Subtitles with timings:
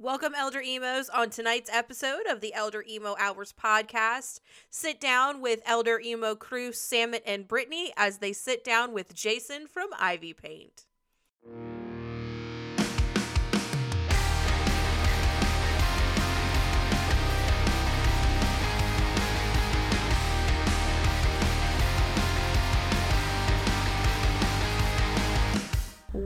[0.00, 4.38] Welcome, Elder Emos, on tonight's episode of the Elder Emo Hours podcast.
[4.70, 9.66] Sit down with Elder Emo crew Samit and Brittany as they sit down with Jason
[9.66, 10.84] from IvyPaint.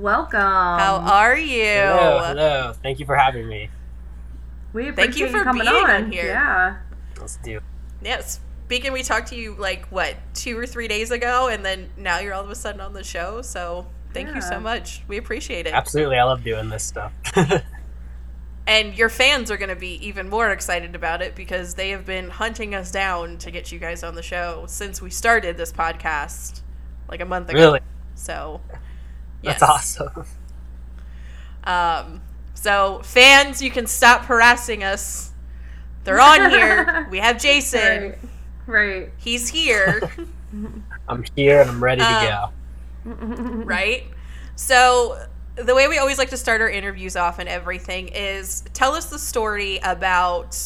[0.03, 0.41] Welcome.
[0.41, 1.62] How are you?
[1.64, 2.73] Hello, hello.
[2.82, 3.71] Thank you for having me.
[4.73, 5.91] We Thank you appreciate for coming being on.
[5.91, 6.27] on here.
[6.27, 6.78] Yeah.
[7.20, 7.61] Let's do.
[8.02, 8.41] Yes.
[8.65, 12.19] Speaking, we talked to you like what two or three days ago, and then now
[12.19, 13.42] you're all of a sudden on the show.
[13.42, 15.05] So thank you so much.
[15.06, 15.73] We appreciate it.
[15.73, 17.12] Absolutely, I love doing this stuff.
[18.64, 22.06] And your fans are going to be even more excited about it because they have
[22.06, 25.73] been hunting us down to get you guys on the show since we started this
[25.73, 26.61] podcast
[27.09, 27.59] like a month ago.
[27.59, 27.80] really,
[28.14, 28.61] So,
[29.42, 29.62] that's yes.
[29.62, 30.24] awesome.
[31.64, 32.23] Um,
[32.55, 35.33] so fans, you can stop harassing us.
[36.05, 37.06] They're on here.
[37.10, 38.11] we have Jason.
[38.11, 38.19] Right.
[38.67, 39.11] Right.
[39.19, 40.00] He's here,
[41.08, 42.52] I'm here and I'm ready to Um,
[43.05, 43.64] go.
[43.64, 44.05] right?
[44.55, 48.95] So the way we always like to start our interviews off and everything is tell
[48.95, 50.56] us the story about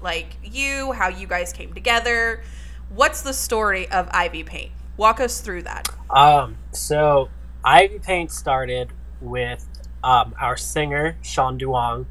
[0.00, 2.42] like you, how you guys came together.
[2.90, 4.70] What's the story of IvyPaint?
[4.96, 5.88] Walk us through that.
[6.10, 7.28] Um, so
[7.64, 9.66] IvyPaint started with
[10.02, 12.06] um, our singer Sean Duong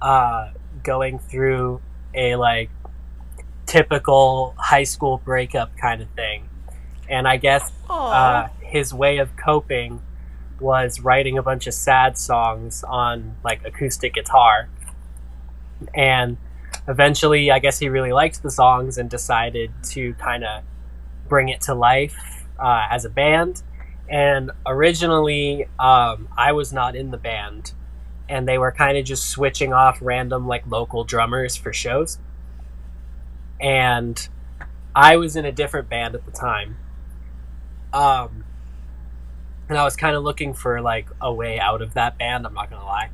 [0.00, 1.80] uh, going through
[2.14, 2.70] a like
[3.66, 6.48] typical high school breakup kind of thing,
[7.08, 10.00] and I guess uh, his way of coping
[10.60, 14.68] was writing a bunch of sad songs on like acoustic guitar.
[15.92, 16.38] And
[16.88, 20.62] eventually i guess he really liked the songs and decided to kind of
[21.28, 23.62] bring it to life uh, as a band
[24.08, 27.72] and originally um, i was not in the band
[28.28, 32.18] and they were kind of just switching off random like local drummers for shows
[33.60, 34.28] and
[34.94, 36.76] i was in a different band at the time
[37.94, 38.44] um,
[39.68, 42.46] and I was kind of looking for like a way out of that band.
[42.46, 43.10] I'm not gonna lie.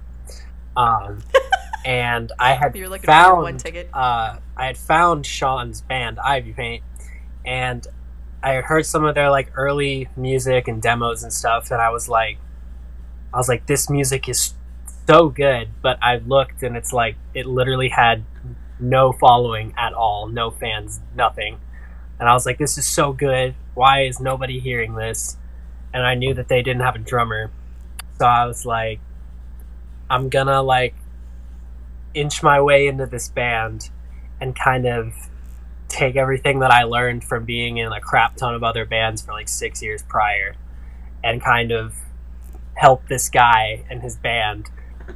[0.76, 1.20] Um,
[1.84, 3.90] and I had You're found one ticket.
[3.92, 6.82] uh, I had found Sean's band IvyPaint,
[7.44, 7.86] and
[8.42, 12.08] I heard some of their like early music and demos and stuff, and I was
[12.08, 12.38] like,
[13.32, 14.54] I was like, this music is
[15.06, 15.68] so good.
[15.82, 18.24] But I looked, and it's like it literally had
[18.78, 21.58] no following at all, no fans, nothing.
[22.18, 23.54] And I was like, this is so good.
[23.74, 25.36] Why is nobody hearing this?
[25.92, 27.50] And I knew that they didn't have a drummer.
[28.18, 29.00] So I was like,
[30.08, 30.94] I'm gonna like
[32.14, 33.90] inch my way into this band
[34.40, 35.14] and kind of
[35.90, 39.32] take everything that I learned from being in a crap ton of other bands for
[39.32, 40.54] like six years prior
[41.22, 41.96] and kind of
[42.74, 44.70] help this guy and his band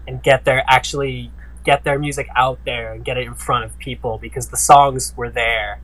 [0.06, 1.30] and get their actually
[1.64, 5.14] get their music out there and get it in front of people because the songs
[5.16, 5.80] were there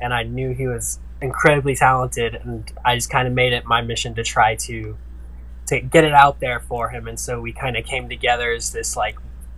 [0.00, 3.80] and I knew he was incredibly talented and I just kind of made it my
[3.80, 4.98] mission to try to
[5.68, 7.06] to get it out there for him.
[7.06, 9.16] And so we kind of came together as this like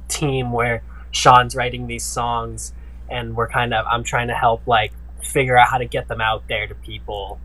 [0.08, 2.74] team where Sean's writing these songs
[3.10, 4.92] and we're kind of I'm trying to help like
[5.22, 7.40] figure out how to get them out there to people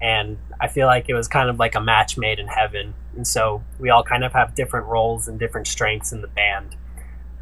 [0.00, 3.26] and I feel like it was kind of like a match made in heaven and
[3.26, 6.74] so we all kind of have different roles and different strengths in the band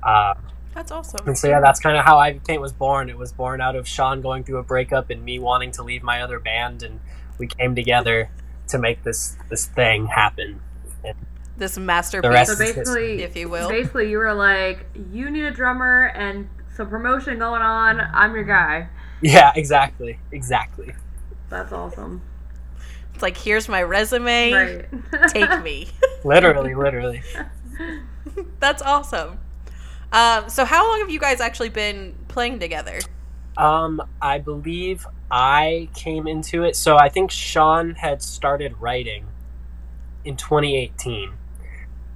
[0.03, 0.34] uh,
[0.75, 1.26] That's awesome.
[1.26, 3.10] and so yeah, that's kind of how IvyPaint was born.
[3.10, 6.03] It was born out of Sean going through a breakup and me wanting to leave
[6.03, 7.00] my other band, and
[7.38, 8.31] we came together
[8.69, 10.60] to make this this thing happen.
[11.59, 13.69] This masterpiece, So basically, if you will.
[13.69, 16.49] basically, you were like, you need a drummer and
[16.81, 18.01] some promotion going on.
[18.01, 18.89] I'm your guy.
[19.21, 20.95] Yeah, exactly, exactly.
[21.51, 22.23] That's awesome.
[23.13, 24.53] It's like, here's my resume.
[24.53, 24.89] Right.
[25.29, 25.89] Take me.
[26.25, 27.21] Literally, literally.
[28.61, 29.39] That's awesome.
[30.11, 33.01] Um, so, how long have you guys actually been playing together?
[33.59, 36.77] Um, I believe I came into it.
[36.77, 39.27] So I think Sean had started writing
[40.25, 41.31] in 2018,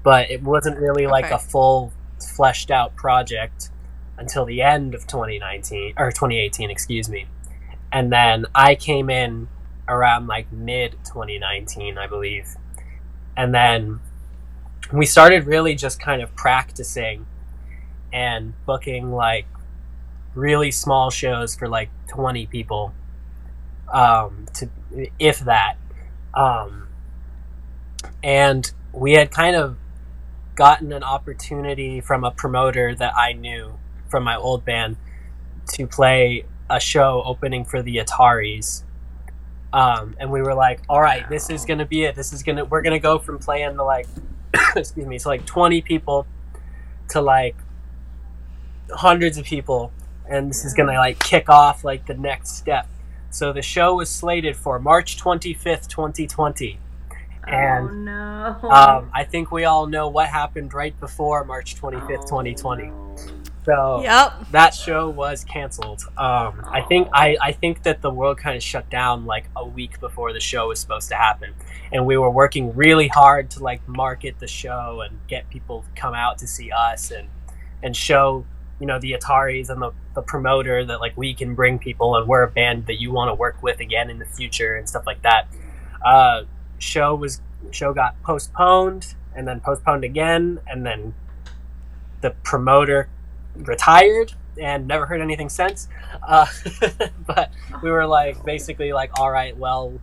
[0.02, 1.34] but it wasn't really like Okay.
[1.34, 1.92] a full
[2.34, 3.68] fleshed out project
[4.18, 7.26] until the end of 2019 or 2018, excuse me.
[7.92, 9.48] And then I came in
[9.88, 12.56] around like mid 2019, I believe.
[13.36, 14.00] And then
[14.92, 17.26] we started really just kind of practicing
[18.12, 19.46] and booking like
[20.34, 22.92] really small shows for like 20 people
[23.92, 24.68] um to
[25.18, 25.76] if that
[26.34, 26.88] um
[28.22, 29.76] and we had kind of
[30.54, 33.74] gotten an opportunity from a promoter that I knew
[34.14, 34.96] from my old band
[35.66, 38.84] to play a show opening for the Ataris.
[39.72, 42.14] Um, and we were like, all right, this is gonna be it.
[42.14, 44.06] This is gonna we're gonna go from playing to like
[44.76, 46.28] excuse me, to like twenty people
[47.08, 47.56] to like
[48.90, 49.90] hundreds of people,
[50.28, 52.86] and this is gonna like kick off like the next step.
[53.30, 56.78] So the show was slated for March twenty fifth, twenty twenty.
[57.48, 58.70] And oh no.
[58.70, 62.90] um, I think we all know what happened right before March 25th, 2020.
[63.64, 64.50] So Yep.
[64.50, 66.02] that show was canceled.
[66.18, 69.66] Um, I think I, I think that the world kind of shut down like a
[69.66, 71.54] week before the show was supposed to happen,
[71.92, 76.00] and we were working really hard to like market the show and get people to
[76.00, 77.28] come out to see us and
[77.82, 78.44] and show
[78.80, 82.28] you know the Ataris and the, the promoter that like we can bring people and
[82.28, 85.04] we're a band that you want to work with again in the future and stuff
[85.06, 85.48] like that.
[86.04, 86.42] Uh,
[86.78, 87.40] show was
[87.70, 91.14] show got postponed and then postponed again and then
[92.20, 93.08] the promoter
[93.56, 95.88] retired and never heard anything since.
[96.26, 96.46] Uh,
[97.26, 97.50] but
[97.82, 99.98] we were like basically like, all right, well,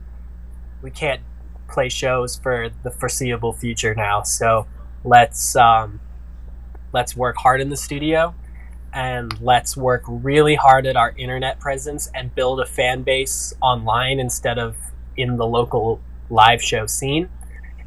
[0.82, 1.22] we can't
[1.70, 4.68] play shows for the foreseeable future now, so
[5.04, 6.00] let's um,
[6.94, 8.36] let's work hard in the studio
[8.94, 14.20] and let's work really hard at our internet presence and build a fan base online
[14.20, 14.76] instead of
[15.16, 17.30] in the local live show scene.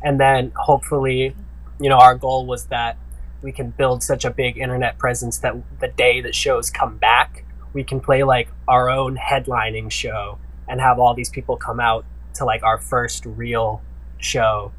[0.03, 1.35] And then hopefully,
[1.81, 2.97] you know, our goal was that
[3.45, 7.45] we can build such a big internet presence that the day that shows come back,
[7.75, 12.07] we can play like our own headlining show and have all these people come out
[12.33, 13.83] to like our first real
[14.17, 14.73] show.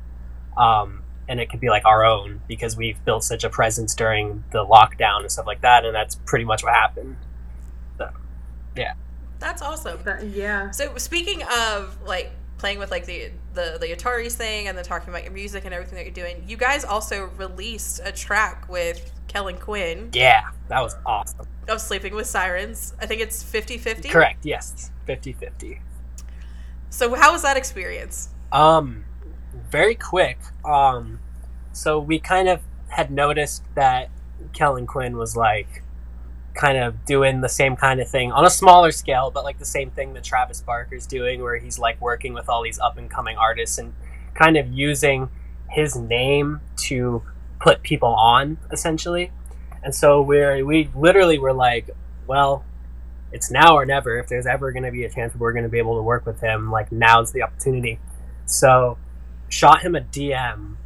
[0.58, 4.44] Um, and it could be like our own because we've built such a presence during
[4.52, 5.86] the lockdown and stuff like that.
[5.86, 7.18] And that's pretty much what happened.
[8.00, 8.10] So,
[8.76, 8.94] yeah.
[9.40, 10.00] That's awesome.
[10.06, 10.72] That- yeah.
[10.72, 15.10] So speaking of like playing with like the the the Ataris thing and then talking
[15.10, 19.12] about your music and everything that you're doing, you guys also released a track with
[19.28, 21.48] Kellen Quinn Yeah, that was awesome.
[21.68, 22.94] of Sleeping with Sirens.
[23.02, 24.10] I think it's 50-50.
[24.10, 24.46] Correct.
[24.46, 24.92] Yes.
[25.06, 25.82] 50 50.
[26.90, 28.30] So how was that experience?
[28.52, 29.04] Um,
[29.70, 30.40] very quick.
[30.64, 31.20] Um,
[31.74, 34.10] so we kind of had noticed that
[34.54, 35.84] Kellen Quinn was like
[36.56, 39.66] kind of doing the same kind of thing on a smaller scale, but like the
[39.66, 43.10] same thing that Travis Barker's doing, where he's like working with all these up and
[43.10, 43.94] coming artists and
[44.34, 45.30] kind of using
[45.70, 47.22] his name to
[47.60, 49.32] put people on, essentially.
[49.84, 51.90] And so we're we literally were like,
[52.26, 52.64] well,
[53.32, 54.18] it's now or never.
[54.18, 56.26] If there's ever going to be a chance we're going to be able to work
[56.26, 58.00] with him, like now's the opportunity.
[58.46, 58.98] So,
[59.50, 60.78] shot him a DM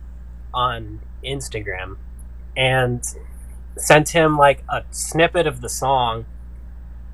[0.54, 1.98] on Instagram
[2.58, 3.04] and
[3.80, 6.26] sent him like a snippet of the song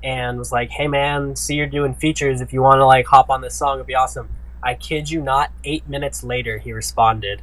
[0.02, 2.40] and was like, "Hey man, see you're doing features.
[2.40, 4.28] If you want to like hop on this song, it'd be awesome."
[4.62, 5.50] I kid you not.
[5.64, 7.42] Eight minutes later, he responded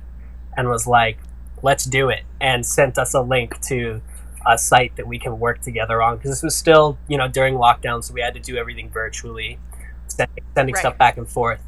[0.58, 1.18] and was like,
[1.62, 4.02] "Let's do it," and sent us a link to
[4.46, 7.56] a site that we can work together on because this was still, you know, during
[7.56, 9.58] lockdown, so we had to do everything virtually,
[10.08, 10.82] sending, sending Right.
[10.82, 11.62] stuff back and forth.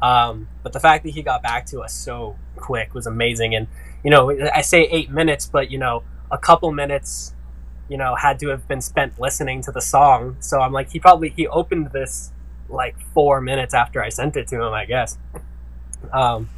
[0.00, 3.54] Um, but the fact that he got back to us so quick was amazing.
[3.54, 3.66] And
[4.02, 7.34] you know, I say eight minutes, but you know, a couple minutes,
[7.88, 10.36] you know, had to have been spent listening to the song.
[10.40, 12.32] So I'm like, he probably he opened this
[12.68, 15.18] like four minutes after I sent it to him, I guess.
[16.12, 16.48] Um,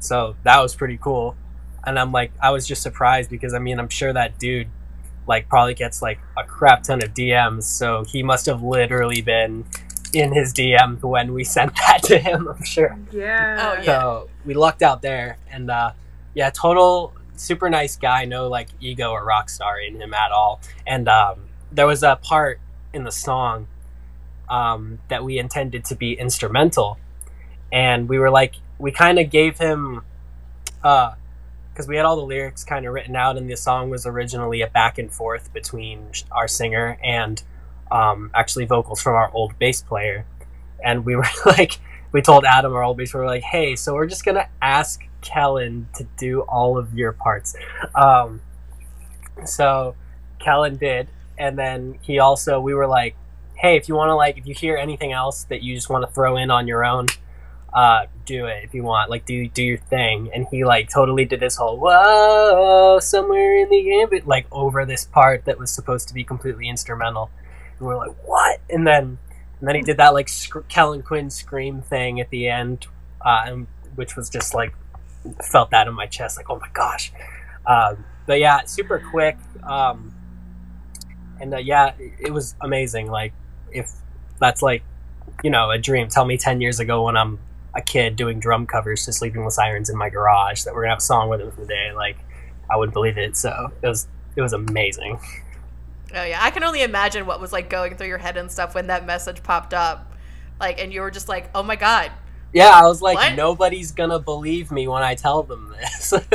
[0.00, 1.36] so that was pretty cool.
[1.86, 4.68] And I'm like, I was just surprised because I mean, I'm sure that dude
[5.26, 7.64] like probably gets like a crap ton of DMs.
[7.64, 9.66] So he must have literally been
[10.14, 12.48] in his DMs when we sent that to him.
[12.48, 12.98] I'm sure.
[13.12, 13.74] Yeah.
[13.76, 13.84] Oh, yeah.
[13.84, 15.92] So we lucked out there, and uh,
[16.34, 18.24] yeah, total super nice guy.
[18.24, 20.60] No like ego or rock star in him at all.
[20.86, 22.60] And um, there was a part
[22.92, 23.68] in the song
[24.48, 26.98] um, that we intended to be instrumental,
[27.72, 30.02] and we were like, we kind of gave him,
[30.76, 34.62] because we had all the lyrics kind of written out, and the song was originally
[34.62, 37.42] a back and forth between our singer and
[37.90, 40.24] um, actually vocals from our old bass player,
[40.82, 41.78] and we were like
[42.12, 45.02] we told Adam, our old bass we were like, hey, so we're just gonna ask
[45.20, 47.54] Kellen to do all of your parts.
[47.94, 48.40] Um,
[49.44, 49.94] so
[50.38, 51.08] Kellen did,
[51.38, 53.16] and then he also, we were like,
[53.54, 56.06] hey, if you want to like, if you hear anything else that you just want
[56.06, 57.06] to throw in on your own,
[57.72, 59.10] uh, do it if you want.
[59.10, 60.30] Like, do do your thing.
[60.32, 65.44] And he like totally did this whole whoa somewhere in the like over this part
[65.44, 67.30] that was supposed to be completely instrumental.
[67.78, 68.60] And we're like, what?
[68.70, 69.18] And then
[69.60, 72.86] and then he did that like sc- Kellen Quinn scream thing at the end,
[73.24, 74.72] uh, and, which was just like
[75.42, 77.12] felt that in my chest, like oh my gosh.
[77.66, 80.14] Um, but yeah, super quick, um,
[81.40, 83.10] and uh, yeah, it, it was amazing.
[83.10, 83.32] Like
[83.72, 83.90] if
[84.38, 84.82] that's like
[85.42, 87.38] you know a dream, tell me ten years ago when I'm
[87.74, 90.92] a kid doing drum covers to Sleeping with Sirens in my garage that we're gonna
[90.92, 91.92] have a song with him today.
[91.94, 92.16] Like
[92.70, 93.36] I wouldn't believe it.
[93.36, 94.06] So it was
[94.36, 95.18] it was amazing.
[96.14, 98.74] Oh yeah, I can only imagine what was like going through your head and stuff
[98.74, 100.12] when that message popped up,
[100.58, 102.10] like, and you were just like, "Oh my god!"
[102.52, 103.34] Yeah, I was like, What?
[103.34, 106.12] nobody's gonna believe me when I tell them this.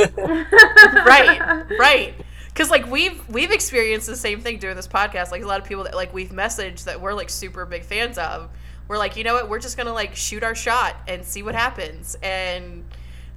[1.06, 2.14] Right, right.
[2.48, 5.30] because like we've we've experienced the same thing doing this podcast.
[5.30, 8.18] Like a lot of people that like we've messaged that we're like super big fans
[8.18, 8.48] of.
[8.86, 9.48] We're like, you know what?
[9.48, 12.16] We're just gonna like shoot our shot and see what happens.
[12.22, 12.84] And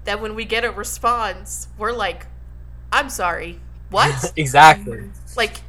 [0.03, 2.27] then when we get a response, we're like,
[2.91, 4.34] I'm sorry, what?
[4.38, 5.10] exactly.
[5.36, 5.62] like,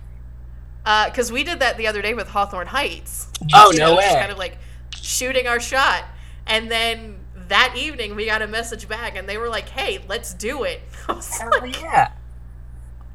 [0.85, 3.29] uh, because we did that the other day with Hawthorne Heights.
[3.55, 4.05] Oh you no know, way!
[4.05, 4.59] Just kind of like
[5.01, 6.05] shooting our shot,
[6.49, 10.35] and then that evening we got a message back, and they were like, "Hey, let's
[10.35, 12.13] do it." I was Hell like, yeah!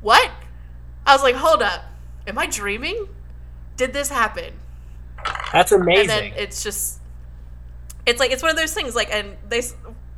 [0.01, 0.31] what?
[1.05, 1.83] I was like, hold up.
[2.27, 3.07] Am I dreaming?
[3.75, 4.53] Did this happen?
[5.51, 6.07] That's And amazing.
[6.07, 6.99] then it's just,
[8.05, 9.61] it's like, it's one of those things, like, and they,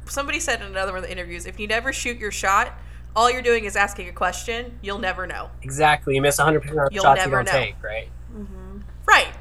[0.06, 2.74] somebody said in another one of the interviews, if you never shoot your shot,
[3.16, 5.50] all you're doing is asking a question, you'll never know.
[5.64, 6.16] exactly.
[6.16, 7.60] You miss 100 percent of the You'll shots you never don't know.
[7.60, 8.10] take, right?
[8.36, 8.80] Mm-hmm.
[9.08, 9.34] Right.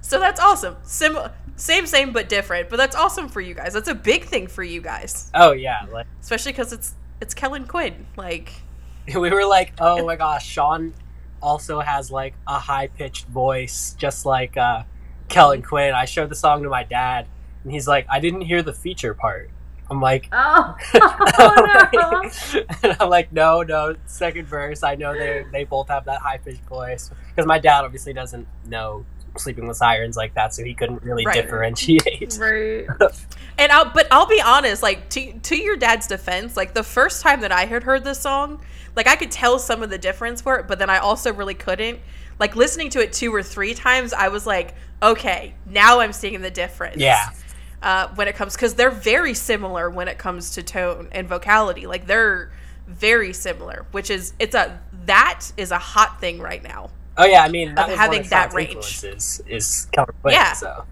[0.00, 0.76] So that's awesome.
[0.82, 1.18] Sim-
[1.60, 2.68] same, same, but different.
[2.68, 3.72] But that's awesome for you guys.
[3.72, 5.86] That's a big thing for you guys, Oh yeah.
[5.90, 8.06] Like especially because it's it's Kellen Quinn.
[8.16, 8.52] Like,
[9.14, 10.94] we were like, oh my gosh, Sean
[11.42, 14.82] also has like a high pitched voice, just like uh,
[15.28, 15.94] Kellen Quinn.
[15.94, 17.26] I showed the song to my dad,
[17.62, 19.50] and he's like, I didn't hear the feature part.
[19.90, 22.30] I'm like, Oh, oh no.
[22.84, 24.82] and I'm like, no, no, second verse.
[24.82, 28.46] I know they they both have that high pitched voice because my dad obviously doesn't
[28.66, 29.04] know
[29.36, 31.34] Sleeping with Sirens like that, so he couldn't really Right.
[31.42, 32.36] differentiate.
[32.38, 32.86] Right.
[33.58, 34.82] and I'll but I'll be honest.
[34.82, 38.20] Like to to your dad's defense, like the first time that I had heard this
[38.20, 38.60] song,
[38.96, 41.54] like I could tell some of the difference for it, but then I also really
[41.54, 42.00] couldn't.
[42.38, 46.40] Like listening to it two or three times, I was like, okay, now I'm seeing
[46.40, 46.96] the difference.
[46.96, 47.30] Yeah.
[47.82, 51.86] uh, when it comes because they're very similar when it comes to tone and vocality.
[51.86, 52.50] Like they're
[52.86, 56.90] very similar, which is it's a that is a hot thing right now.
[57.22, 58.68] Oh yeah, I mean, that having that range.
[58.70, 60.32] influences is Quinn.
[60.34, 60.52] Yeah.
[60.54, 60.84] So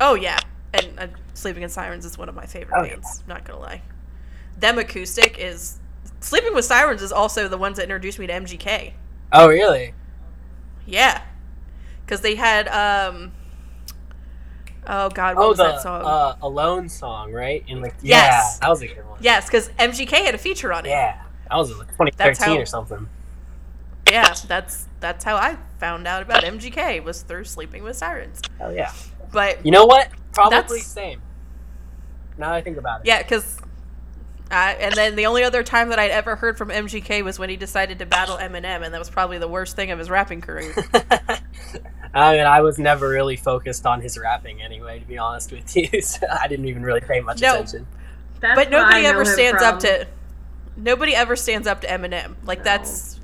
[0.00, 0.38] Oh yeah,
[0.72, 2.96] and uh, Sleeping in Sirens is one of my favorite Oh, yeah.
[3.26, 3.82] Not gonna lie,
[4.58, 5.78] them acoustic is
[6.20, 8.92] Sleeping with Sirens is also the ones that introduced me to MGK.
[9.32, 9.94] oh really?
[10.86, 11.22] Yeah,
[12.04, 13.32] because they had um.
[14.86, 16.02] Oh God, what Oh, was the that song?
[16.04, 17.62] uh, Alone song, right?
[17.66, 18.58] In like yeah, Yes.
[18.60, 19.18] that was a good one.
[19.20, 20.90] yes, because MGK had a feature on it.
[20.90, 21.20] Yeah,
[21.50, 23.08] that was like 2013 how- or something.
[24.10, 28.40] Yeah, that's that's how I found out about MGK was through Sleeping with Sirens.
[28.58, 28.92] Hell yeah.
[29.32, 30.08] But You know what?
[30.32, 31.22] Probably That's- same.
[32.38, 33.06] Now that I think about it.
[33.06, 33.58] yeah, because
[34.50, 37.50] uh, and then the only other time that I'd ever heard from MGK was when
[37.50, 40.40] he decided to battle Eminem, and that was probably the worst thing of his rapping
[40.40, 40.72] career.
[42.14, 45.76] I mean, I was never really focused on his rapping anyway, to be honest with
[45.76, 45.88] you.
[46.02, 47.54] So I didn't even really pay much No.
[47.54, 47.86] attention.
[48.40, 50.06] That's but nobody ever him stands up to
[50.76, 52.36] nobody ever stands up to Eminem.
[52.44, 52.64] Like No.
[52.64, 53.17] that's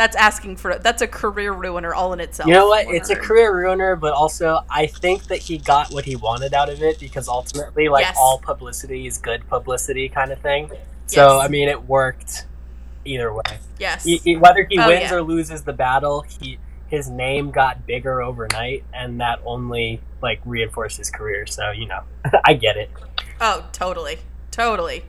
[0.00, 2.48] that's asking for that's a career ruiner all in itself.
[2.48, 2.86] You know what?
[2.88, 6.70] It's a career ruiner, but also I think that he got what he wanted out
[6.70, 8.16] of it because ultimately, like Yes.
[8.18, 10.70] all publicity is good publicity, kind of thing.
[11.06, 11.44] So Yes.
[11.44, 12.46] I mean, it worked
[13.04, 13.42] either way.
[13.78, 14.02] Yes.
[14.04, 15.14] He- he- whether he Oh, wins yeah.
[15.16, 20.96] or loses the battle, he his name got bigger overnight, and that only like reinforced
[20.96, 21.46] his career.
[21.46, 22.00] So you know,
[22.46, 22.90] I get it.
[23.38, 24.16] Oh, totally.
[24.50, 25.04] Totally.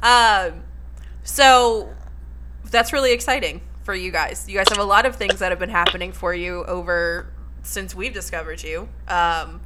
[0.00, 0.62] Um
[1.24, 1.88] so
[2.70, 4.46] that's really exciting for you guys.
[4.48, 7.94] You guys have a lot of things that have been happening for you over since
[7.94, 8.88] we've discovered you.
[9.08, 9.60] Um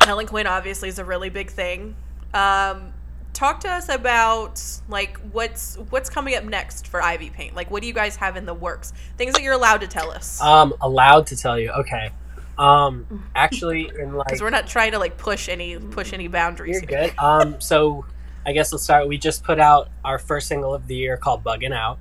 [0.00, 1.96] Kellen Quinn obviously is a really big thing.
[2.34, 2.92] Um
[3.36, 7.54] talk to us about like what's what's coming up next for IvyPaint.
[7.54, 8.92] Like what do you guys have in the works?
[9.18, 10.40] Things that you're allowed to tell us.
[10.40, 12.10] Um, allowed to tell you, okay.
[12.56, 16.80] Um, actually, in like Because we're not trying to like push any push any boundaries
[16.80, 17.10] You're here.
[17.10, 17.18] good.
[17.18, 18.06] Um, so
[18.46, 19.06] I guess let's start.
[19.06, 21.98] We just put out our first single of the year called "Bugging Out,"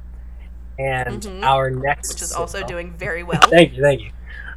[0.79, 1.43] and Mhm.
[1.43, 3.41] our next, Which is also single- doing very well.
[3.41, 4.11] Thank you, thank you.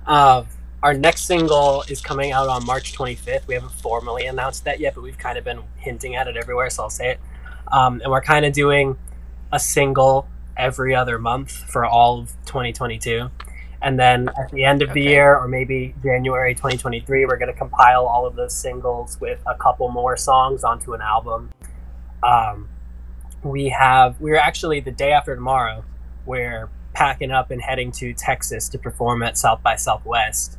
[0.06, 0.46] Um,
[0.82, 3.46] our next single is coming out on March 25th.
[3.46, 6.70] We haven't formally announced that yet, but we've kind of been hinting at it everywhere,
[6.70, 7.20] so I'll say it.
[7.70, 8.96] Um, and we're kind of doing
[9.52, 13.28] a single every other month for all of 2022.
[13.80, 17.56] And then at the end of the year, or maybe January 2023, we're going to
[17.56, 21.50] compile all of those singles with a couple more songs onto an album.
[22.22, 22.68] Um,
[23.44, 25.84] we have, we're actually the day after tomorrow,
[26.28, 30.58] we're packing up and heading to Texas to perform at South by Southwest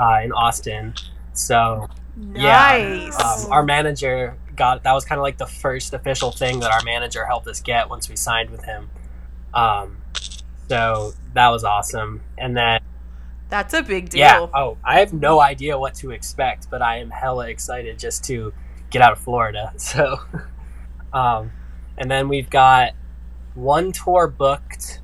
[0.00, 0.94] uh, in Austin.
[1.32, 3.18] So Nice.
[3.20, 6.82] um, our manager got that was kind of like the first official thing that our
[6.84, 8.90] manager helped us get once we signed with him.
[9.54, 9.98] Um,
[10.68, 12.22] so that was awesome.
[12.38, 12.80] And then
[13.48, 14.20] That's a big deal.
[14.20, 18.24] yeah, oh, I have no idea what to expect, but I am hella excited just
[18.24, 18.52] to
[18.90, 19.72] get out of Florida.
[19.78, 20.18] So,
[21.12, 21.50] um,
[21.98, 22.92] and then we've got
[23.54, 24.99] one tour booked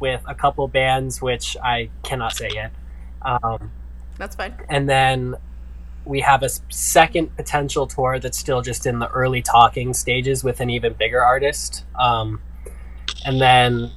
[0.00, 2.72] with a couple bands, which I cannot say yet.
[3.22, 3.70] Um,
[4.18, 4.54] That's fine.
[4.68, 5.36] and then
[6.06, 10.60] we have a second potential tour that's still just in the early talking stages with
[10.60, 11.84] an even bigger artist.
[11.98, 12.40] Um,
[13.24, 13.92] and then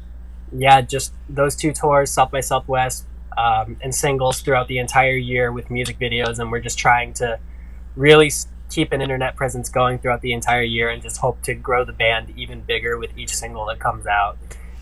[0.56, 3.06] yeah, just those two tours, South by Southwest,
[3.38, 7.40] um, and singles throughout the entire year with music videos, and we're just trying to
[7.96, 8.32] really
[8.70, 11.94] keep an internet presence going throughout the entire year, and just hope to grow the
[11.94, 14.38] band even bigger with each single that comes out,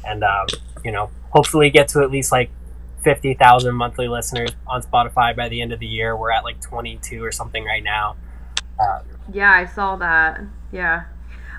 [0.06, 0.48] and um,
[0.84, 2.50] you know, hopefully get to at least like
[3.04, 6.16] fifty thousand monthly listeners on Spotify by the end of the year.
[6.16, 8.16] We're at like twenty two or something right now.
[8.80, 9.02] Uh,
[9.34, 10.42] Yeah, I saw that.
[10.72, 11.06] Yeah.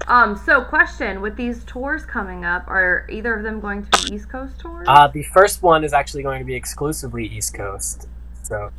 [0.08, 4.14] Um, so question, with these tours coming up, are either of them going to be
[4.16, 4.84] East Coast tours?
[4.88, 8.08] uh, the first one is actually going to be exclusively East Coast,
[8.42, 8.72] so.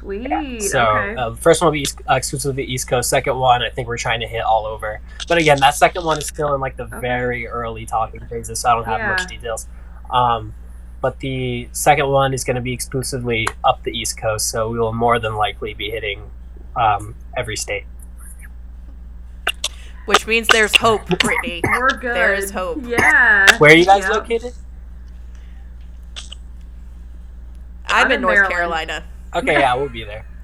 [0.00, 0.62] Sweet.
[0.62, 1.14] So okay.
[1.16, 3.08] uh, first one will be East, uh, exclusively the East Coast.
[3.08, 5.00] Second one, I think we're trying to hit all over.
[5.28, 7.00] But again, that second one is still in like the Okay.
[7.00, 9.08] very early talking phases, so I don't have Yeah.
[9.08, 9.66] much details.
[10.10, 10.54] Um,
[11.00, 14.78] but the second one is going to be exclusively up the East Coast, so we
[14.78, 16.30] will more than likely be hitting
[16.76, 17.84] um, every state.
[20.04, 21.62] Which means there's hope, Brittany.
[21.64, 22.14] We're good.
[22.14, 22.78] there is hope.
[22.84, 23.56] Yeah.
[23.58, 24.12] Where are you guys Yep.
[24.12, 24.52] located?
[27.88, 28.52] I'm, I'm in in North Maryland.
[28.52, 29.04] Carolina.
[29.36, 30.26] Okay, yeah, we'll be there.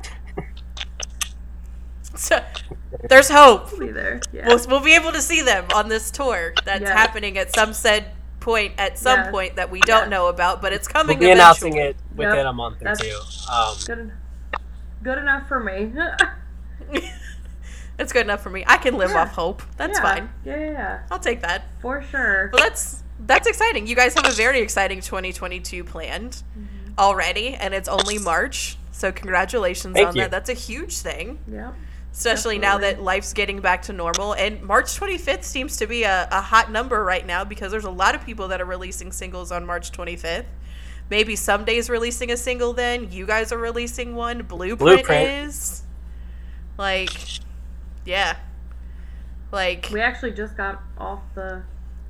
[2.14, 2.40] So
[3.08, 3.72] there's hope.
[3.72, 4.20] We'll be there.
[4.32, 4.46] Yeah.
[4.46, 6.90] We'll, we'll be able to see them on this tour that's Yes.
[6.90, 9.30] happening at some said point at some Yes.
[9.30, 10.10] point that we don't Yes.
[10.10, 11.18] know about, but it's coming.
[11.18, 12.46] We'll be announcing it within Yep.
[12.46, 13.50] a month or That's- two.
[13.50, 14.12] Um, good, en-
[15.02, 15.92] good enough for me.
[17.98, 18.62] it's good enough for me.
[18.66, 19.22] I can live Yeah.
[19.22, 19.62] off hope.
[19.78, 20.02] That's Yeah.
[20.02, 20.30] fine.
[20.44, 20.98] Yeah, yeah, yeah.
[21.10, 21.64] I'll take that.
[21.80, 22.50] For sure.
[22.52, 23.86] Well, that's that's exciting.
[23.86, 26.92] You guys have a very exciting 2022 planned Mm-hmm.
[26.98, 28.76] already, and it's only March.
[28.92, 30.22] So congratulations Thank on you.
[30.22, 30.30] that.
[30.30, 31.74] That's a huge thing, Yep.
[32.12, 34.34] especially now that life's getting back to normal.
[34.34, 37.90] And March 25th seems to be a, a hot number right now because there's a
[37.90, 40.44] lot of people that are releasing singles on March 25th.
[41.10, 42.72] Maybe some days releasing a single.
[42.74, 44.42] Then you guys are releasing one.
[44.42, 45.48] Blueprint, Blueprint.
[45.48, 45.82] is
[46.78, 47.10] like,
[48.04, 48.36] yeah,
[49.50, 51.62] like We actually just got off the.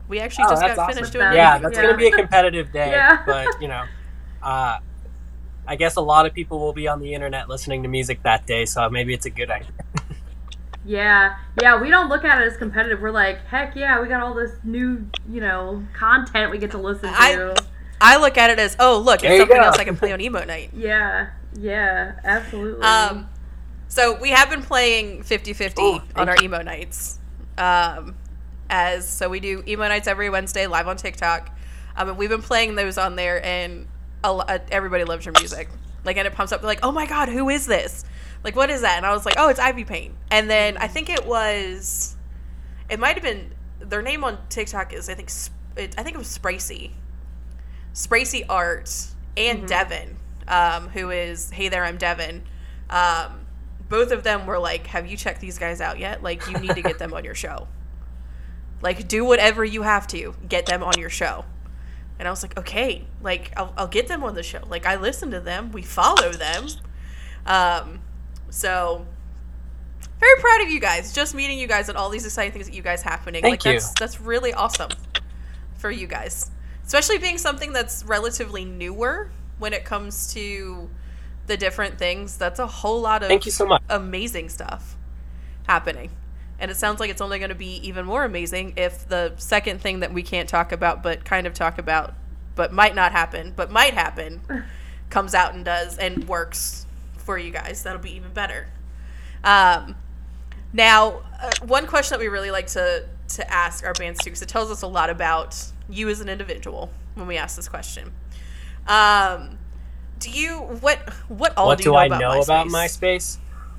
[0.09, 0.95] we actually Oh, just got awesome.
[0.95, 1.25] finished doing.
[1.25, 1.35] that.
[1.35, 1.83] yeah, music that's Yeah.
[1.83, 2.91] going to be a competitive day.
[2.91, 3.23] Yeah.
[3.27, 3.85] But, you know,
[4.43, 4.79] uh,
[5.66, 8.47] I guess a lot of people will be on the internet listening to music that
[8.47, 9.71] day, so maybe it's a good idea.
[10.84, 11.80] Yeah, yeah.
[11.80, 13.00] We don't look at it as competitive.
[13.00, 16.78] We're like, heck yeah, we got all this new, you know, content we get to
[16.78, 17.15] listen to.
[17.17, 17.54] I-
[18.04, 19.63] I look at it as, oh, look, There it's something go.
[19.63, 20.71] else I can play on emo night.
[20.75, 22.82] yeah, yeah, absolutely.
[22.82, 23.28] Um,
[23.87, 27.21] so we have been playing 50-50 Ooh, on our emo nights.
[27.56, 28.17] Um,
[28.69, 31.56] as so we do emo nights every Wednesday live on TikTok.
[31.95, 33.87] Um, and we've been playing those on there, and
[34.25, 35.69] a, uh, everybody loves your music.
[36.04, 36.61] Like, and it pumps up.
[36.61, 38.04] They're like, "Oh my god, who is this?
[38.43, 41.08] Like, what is that?" And I was like, "Oh, it's IvyPaint." And then I think
[41.08, 42.17] it was,
[42.91, 45.30] it might have been their name on TikTok is I think
[45.76, 46.93] it, I think it was Spracy,
[47.95, 48.91] Spracy Art,
[49.37, 50.17] and Devin,
[50.49, 52.43] um, who is Hey there, I'm Devin.
[52.91, 53.47] Um,
[53.89, 56.23] both of them were like, "Have you checked these guys out yet?
[56.23, 57.69] Like, you need to get them on your show.
[58.80, 61.45] Like, do whatever you have to get them on your show."
[62.19, 64.61] And I was like, "Okay, like I'll, I'll get them on the show.
[64.69, 66.67] Like, I listen to them, we follow them."
[67.47, 68.01] Um,
[68.51, 69.07] so
[70.21, 71.13] very proud of you guys.
[71.13, 73.43] Just meeting you guys and all these exciting things that you guys happening.
[73.43, 73.81] Thank like you.
[73.81, 74.91] that's that's really awesome
[75.79, 76.51] for you guys.
[76.87, 80.89] Especially being something that's relatively newer when it comes to
[81.47, 82.37] the different things.
[82.37, 83.83] That's a whole lot of Thank you so much.
[83.89, 84.97] amazing stuff
[85.67, 86.11] happening.
[86.63, 89.81] And it sounds like it's only going to be even more amazing if the second
[89.81, 92.15] thing that we can't talk about, but kind of talk about,
[92.55, 94.41] but might not happen, but might happen,
[95.11, 96.87] comes out and does and works
[97.19, 97.83] for you guys.
[97.83, 98.69] That'll be even better.
[99.43, 99.97] Um,
[100.73, 104.43] now, uh, one question that we really like to to ask our bands too, because
[104.43, 105.57] it tells us a lot about
[105.91, 108.13] you as an individual when we ask this question.
[108.87, 109.59] Um,
[110.21, 112.45] do you what what all what do do, you know I about know MySpace?
[112.45, 113.39] about MySpace?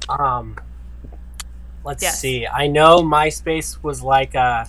[0.10, 0.58] Um,
[1.84, 2.20] let's Yes.
[2.20, 2.48] see.
[2.48, 4.68] I know MySpace was like a,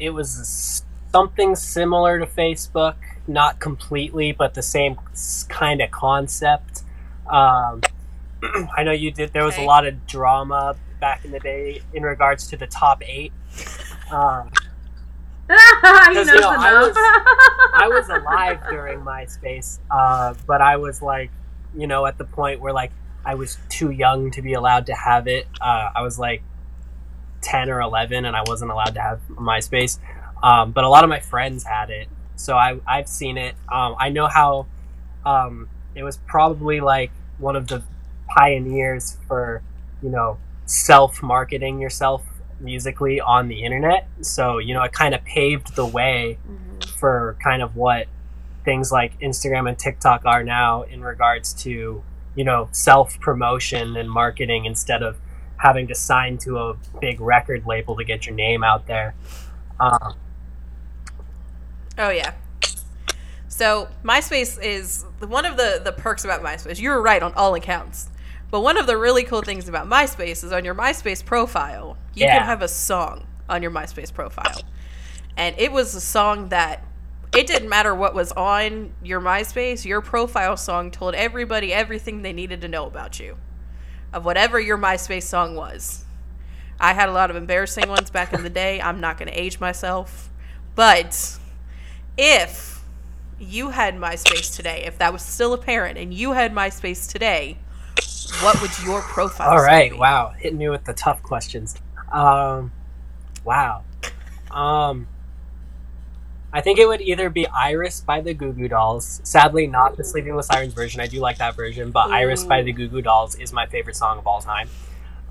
[0.00, 2.94] it was something similar to Facebook,
[3.26, 4.96] not completely, but the same
[5.48, 6.82] kind of concept.
[7.30, 7.80] Um,
[8.76, 9.32] I know you did.
[9.32, 9.64] There was Okay.
[9.64, 13.32] a lot of drama back in the day in regards to the top eight.
[14.10, 14.50] Um,
[15.50, 15.56] you
[16.08, 16.96] Because, know, you know, I was-
[17.74, 21.30] I was alive during MySpace, uh, but I was like,
[21.76, 22.92] you know, at the point where like
[23.24, 25.46] I was too young to be allowed to have it.
[25.60, 26.42] Uh, I was like
[27.40, 29.98] ten or eleven, and I wasn't allowed to have MySpace.
[30.42, 33.54] Um, but a lot of my friends had it, so I I've seen it.
[33.70, 34.66] Um, I know how
[35.24, 37.82] um, it was probably like one of the
[38.28, 39.62] pioneers for
[40.02, 42.22] you know self marketing yourself
[42.60, 44.08] musically on the internet.
[44.20, 46.84] So you know it kind of paved the way Mhm.
[46.98, 48.06] for kind of what
[48.64, 52.02] things like Instagram and TikTok are now in regards to
[52.34, 55.18] you know self promotion and marketing instead of
[55.56, 59.14] having to sign to a big record label to get your name out there.
[59.80, 60.14] Um,
[61.98, 62.32] Oh yeah.
[63.48, 66.80] So MySpace is one of the the perks about MySpace.
[66.80, 68.08] You were right on all accounts.
[68.50, 72.26] But one of the really cool things about MySpace is on your MySpace profile, you
[72.26, 72.38] Yeah.
[72.38, 74.60] can have a song on your MySpace profile.
[75.36, 76.81] And it was a song that
[77.34, 82.32] it didn't matter what was on your MySpace, your profile song told everybody everything they
[82.32, 83.36] needed to know about you.
[84.12, 86.04] Of whatever your MySpace song was.
[86.78, 88.80] I had a lot of embarrassing ones back in the day.
[88.80, 90.30] I'm not going to age myself.
[90.74, 91.38] But
[92.18, 92.84] if
[93.38, 97.56] you had MySpace today, if that was still apparent and you had MySpace today,
[98.42, 99.96] what would your profile All right, be?
[99.98, 101.76] wow, hitting me with the tough questions.
[102.10, 102.72] Um,
[103.44, 103.84] wow.
[104.50, 105.06] Um,
[106.54, 109.20] I think it would either be Iris by the Goo Goo Dolls.
[109.24, 111.00] Sadly, not the Sleeping with Sirens version.
[111.00, 113.96] I do like that version, but Iris by the Goo Goo Dolls is my favorite
[113.96, 114.68] song of all time.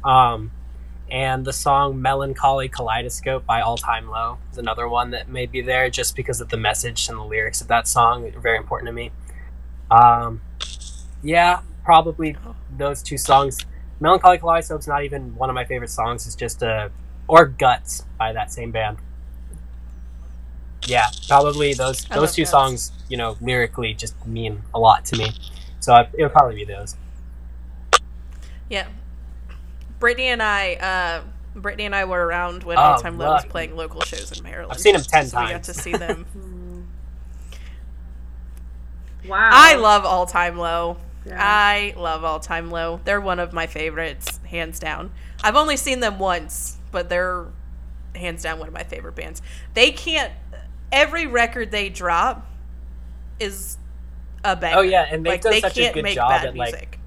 [0.04, 0.52] Um,
[1.12, 5.62] and the song Melancholy Kaleidoscope by All Time Low is another one that may be
[5.62, 8.24] there just because of the message and the lyrics of that song.
[8.24, 9.12] They're very important to me.
[9.92, 10.42] Um,
[11.22, 12.36] yeah, probably
[12.76, 13.60] those two songs.
[14.00, 16.26] Melancholy Kaleidoscope's not even one of my favorite songs.
[16.26, 16.92] It's just a
[17.28, 18.98] or Guts by that same band.
[20.88, 22.52] Yeah, probably those I those two Guts.
[22.52, 22.92] songs.
[23.10, 25.32] You know, lyrically just mean a lot to me.
[25.80, 26.96] So I, it would probably be those.
[28.70, 28.88] Yeah.
[30.00, 31.22] Brittany and I, uh,
[31.60, 34.44] Brittany and I were around when Oh, All Time Low was playing local shows in
[34.44, 34.72] Maryland.
[34.72, 36.26] I've seen 'em 10 so We got to see them.
[39.28, 39.50] Wow.
[39.54, 40.98] I love All Time Low.
[41.26, 41.38] Yeah.
[41.40, 43.00] I love All Time Low.
[43.04, 45.12] They're one of my favorites, hands down.
[45.44, 47.46] I've only seen them once, but they're
[48.16, 49.42] hands down one of my favorite bands.
[49.76, 50.34] They can't.
[50.92, 52.48] Every record they drop
[53.40, 53.78] is
[54.44, 54.78] a banger.
[54.78, 57.00] Oh, yeah, and they've like, done they such a good job at, like, music.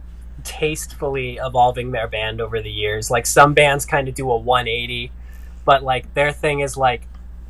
[0.45, 3.11] tastefully evolving their band over the years.
[3.11, 5.11] Like some bands kind of do a 180,
[5.65, 7.07] but like their thing is like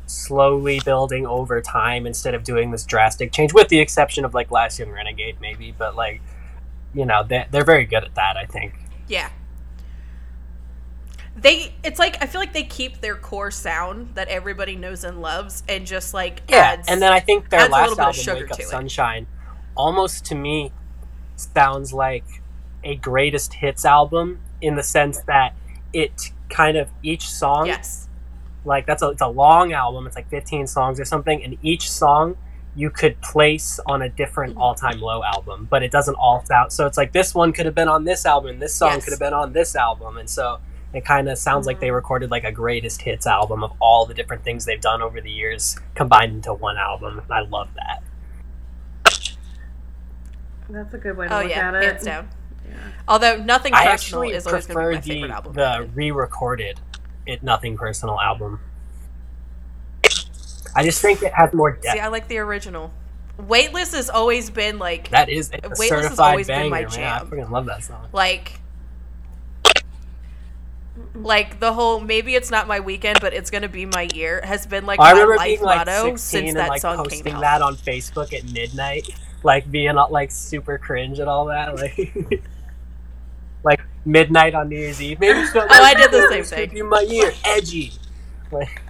[0.07, 4.51] slowly building over time instead of doing this drastic change, with the exception of like
[4.51, 5.73] Last Young Renegade, maybe.
[5.77, 6.21] But like,
[6.93, 8.37] you know, they they're very good at that.
[8.37, 8.73] I think.
[9.07, 9.29] Yeah.
[11.35, 15.21] They it's like I feel like they keep their core sound that everybody knows and
[15.21, 18.27] loves and just like Yeah, adds and then I think their last little bit of
[18.27, 18.69] album, Wake Up to it.
[18.69, 19.27] Sunshine,
[19.75, 20.71] almost to me
[21.35, 22.23] sounds like
[22.83, 25.53] a greatest hits album in the sense that
[25.91, 28.07] it kind of each song Yes.
[28.63, 31.89] like that's a it's a long album it's like 15 songs or something and each
[31.91, 32.37] song
[32.75, 34.61] you could place on a different Mm-hmm.
[34.61, 37.75] all-time low album but it doesn't all out so it's like this one could have
[37.75, 39.03] been on this album and this song Yes.
[39.05, 40.59] could have been on this album and so
[40.95, 41.95] it kind of sounds like they Mm-hmm.
[41.95, 45.31] recorded like a greatest hits album of all the different things they've done over the
[45.31, 48.03] years combined into one album i love that
[50.69, 51.83] That's a good way to Oh look yeah, at it.
[51.83, 52.29] hands down.
[52.67, 52.75] Yeah.
[53.07, 55.53] Although nothing i personal actually is always going to be prefer my favorite the, album.
[55.53, 56.79] the re-recorded
[57.27, 58.59] it nothing personal album
[60.75, 62.91] i just think it has more depth See, I like the original.
[63.37, 66.81] Weightless has always been like That is a Weightless has certified always been banger, my
[66.81, 66.87] man.
[66.87, 67.27] I jam.
[67.29, 68.07] freaking love that song.
[68.13, 68.59] like
[71.13, 74.65] like the whole maybe it's not my weekend but it's gonna be my year has
[74.65, 76.97] been like I my remember life being like motto 16 since and that like song
[76.97, 77.41] posting came out.
[77.41, 79.09] that on Facebook at midnight,
[79.43, 82.43] like being like super cringe and all that, like
[83.63, 85.19] like midnight on New Year's Eve.
[85.19, 86.69] Maybe it's not Oh, I did the same thing.
[86.69, 87.93] Could be my year, edgy.
[88.51, 88.81] Like,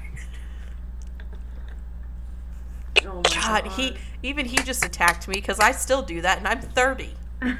[3.06, 6.48] Oh my God, he even he just attacked me because I still do that and
[6.48, 7.13] I'm 30.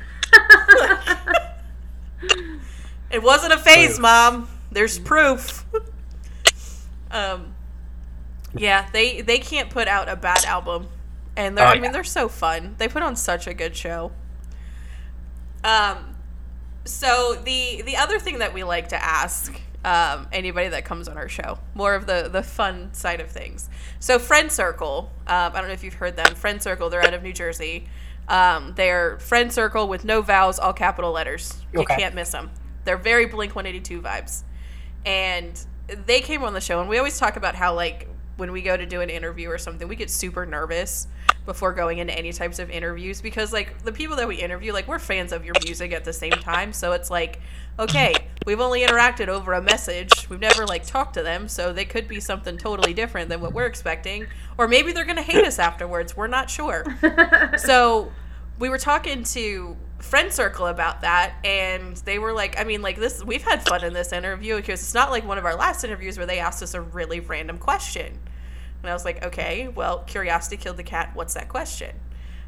[3.16, 4.50] It wasn't a phase, mom.
[4.72, 5.64] There's proof.
[7.12, 7.56] um,
[8.54, 10.88] yeah, they they can't put out a bad album,
[11.38, 11.80] and they're Oh, I yeah.
[11.82, 12.76] mean they're so fun.
[12.78, 14.12] They put on such a good show.
[15.64, 16.18] Um,
[16.84, 21.16] so the the other thing that we like to ask um, anybody that comes on
[21.18, 23.70] our show, more of the the fun side of things.
[24.02, 26.36] So Friend Circle, um, I don't know if you've heard them.
[26.36, 27.88] Friend Circle, they're out of New Jersey.
[28.28, 31.54] Um, they're Friend Circle with no vowels, all capital letters.
[31.72, 31.96] You Okay.
[31.96, 32.52] can't miss them.
[32.86, 34.44] They're very Blink 182 vibes.
[35.06, 38.62] And they came on the show, and we always talk about how, like, when we
[38.62, 41.08] go to do an interview or something, we get super nervous
[41.46, 44.88] before going into any types of interviews because, like, the people that we interview, like,
[44.88, 46.74] we're fans of your music at the same time.
[46.74, 47.40] So it's like,
[47.80, 48.14] okay,
[48.46, 50.28] we've only interacted over a message.
[50.30, 51.48] We've never, like, talked to them.
[51.48, 54.26] So they could be something totally different than what we're expecting.
[54.58, 56.18] Or maybe they're going to hate us afterwards.
[56.18, 56.84] We're not sure
[57.58, 58.12] so
[58.60, 62.98] we were talking to friend circle about that and they were like i mean like
[62.98, 65.84] this we've had fun in this interview because it's not like one of our last
[65.84, 68.18] interviews where they asked us a really random question
[68.82, 71.96] and i was like okay well curiosity killed the cat what's that question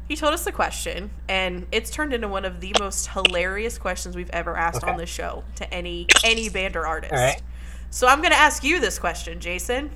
[0.08, 4.14] he told us the question and it's turned into one of the most hilarious questions
[4.16, 4.90] we've ever asked Okay.
[4.92, 7.42] on the show to any any band or artist right.
[7.90, 9.90] so i'm going to ask you this question jason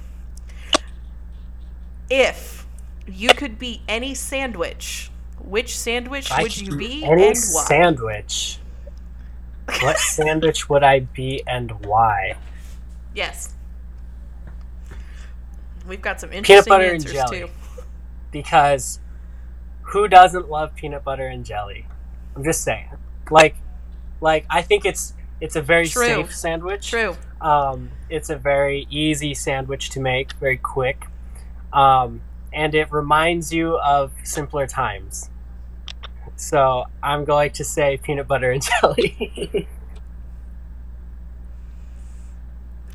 [2.11, 2.66] if
[3.07, 5.11] you could be any sandwich.
[5.53, 7.65] Which sandwich I would you be any and why?
[7.67, 8.59] sandwich.
[9.83, 12.37] What sandwich would I be and why?
[13.15, 13.55] yes.
[15.87, 17.41] We've got some interesting butter and answers jelly.
[17.41, 17.49] too.
[18.31, 18.99] Because
[19.83, 21.87] who doesn't love peanut butter and jelly?
[22.35, 22.88] I'm just saying.
[23.31, 23.57] Like,
[24.23, 25.12] like I think it's
[25.43, 26.07] it's a very True.
[26.07, 26.88] safe sandwich.
[26.88, 27.15] True.
[27.43, 31.09] Um, it's a very easy sandwich to make, very quick,
[31.75, 32.23] um,
[32.55, 35.29] and it reminds you of simpler times.
[36.42, 39.68] So I'm going to say peanut butter and jelly.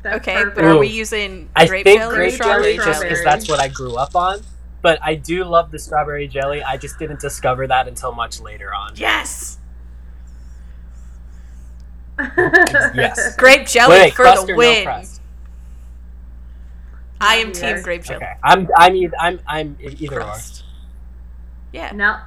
[0.04, 0.54] Okay, perfect.
[0.54, 0.92] but are we Ooh.
[0.92, 3.96] using I grape think jelly or grape strawberry jelly just because that's what I grew
[3.96, 4.40] up on.
[4.82, 6.62] But I do love the strawberry jelly.
[6.62, 8.92] I just didn't discover that until much later on.
[8.96, 9.58] Yes.
[12.18, 13.34] Yes.
[13.36, 14.84] Grape jelly Wait, wait, for the win.
[14.84, 15.20] no?
[17.20, 17.60] I am Yes.
[17.60, 18.16] team grape jelly.
[18.24, 20.64] Okay, I'm I'm either, I'm I'm either or.
[21.72, 21.92] Yeah.
[21.92, 22.26] Now,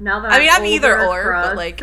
[0.00, 1.82] now that I mean, I'm older, either or, but, like-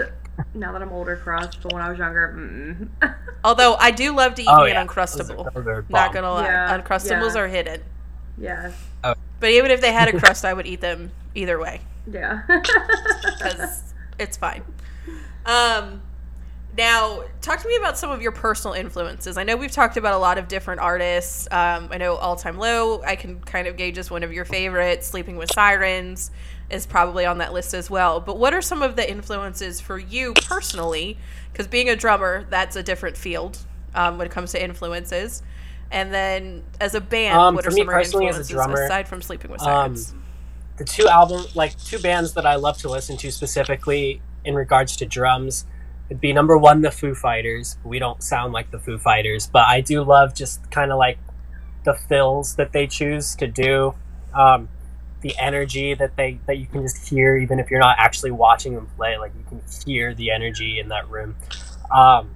[0.53, 1.59] now that I'm older, crust.
[1.63, 3.15] But when I was younger, mm.
[3.43, 5.27] Although I do love to eat Oh yeah, an uncrustable.
[5.27, 7.41] Those are, those are Not gonna lie, Yeah, uncrustables yeah.
[7.41, 7.81] are hidden.
[8.37, 12.41] yeah, But even if they had a crust, I would eat them either way yeah.
[12.47, 14.63] because it's fine.
[15.45, 16.01] Um,
[16.77, 19.37] now talk to me about some of your personal influences.
[19.37, 21.47] I know we've talked about a lot of different artists.
[21.51, 23.01] Um, I know All Time Low.
[23.03, 25.07] I can kind of gauge as one of your favorites.
[25.07, 26.31] Sleeping with Sirens
[26.69, 28.19] is probably on that list as well.
[28.19, 31.17] But what are some of the influences for you personally?
[31.51, 33.59] Because being a drummer, that's a different field
[33.93, 35.43] um, when it comes to influences.
[35.91, 38.49] And then as a band, Um, what are some of your personally as a influences
[38.49, 40.13] drummer, aside from Sleeping with um, Sirens?
[40.77, 44.97] the two album like two bands that I love to listen to specifically in regards
[44.97, 45.65] to drums
[46.09, 47.77] would be number one the Foo Fighters.
[47.83, 51.17] We don't sound like the Foo Fighters, but I do love just kind of like
[51.83, 53.95] the fills that they choose to do,
[54.33, 54.69] um,
[55.21, 58.75] the energy that they that you can just hear even if you're not actually watching
[58.75, 59.17] them play.
[59.17, 61.35] Like you can hear the energy in that room.
[61.91, 62.35] Um,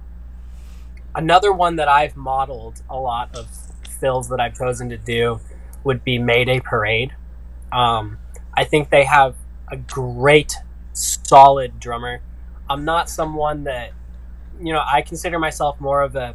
[1.14, 3.48] another one that I've modeled a lot of
[4.00, 5.40] fills that I've chosen to do
[5.84, 7.14] would be Mayday Parade.
[7.72, 8.18] Um,
[8.54, 9.36] I think they have
[9.68, 10.56] a great,
[10.92, 12.20] solid drummer.
[12.68, 13.92] I'm not someone that,
[14.60, 16.34] you know, I consider myself more of a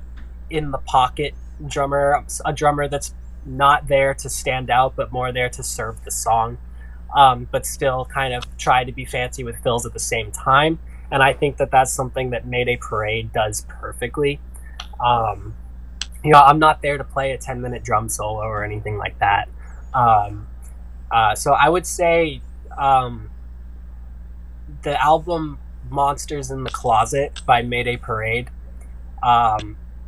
[0.50, 1.34] in the pocket
[1.68, 3.14] drummer, a drummer that's
[3.46, 6.58] not there to stand out, but more there to serve the song,
[7.16, 10.80] um, but still kind of try to be fancy with fills at the same time.
[11.12, 14.40] And I think that that's something that Mayday Parade does perfectly.
[15.00, 15.56] Um,
[16.24, 19.20] you know, I'm not there to play a 10 minute drum solo or anything like
[19.20, 19.48] that.
[19.94, 20.48] Um,
[21.12, 22.42] uh, so I would say
[22.78, 23.30] um,
[24.82, 28.50] the album Monsters in the Closet by Mayday Parade.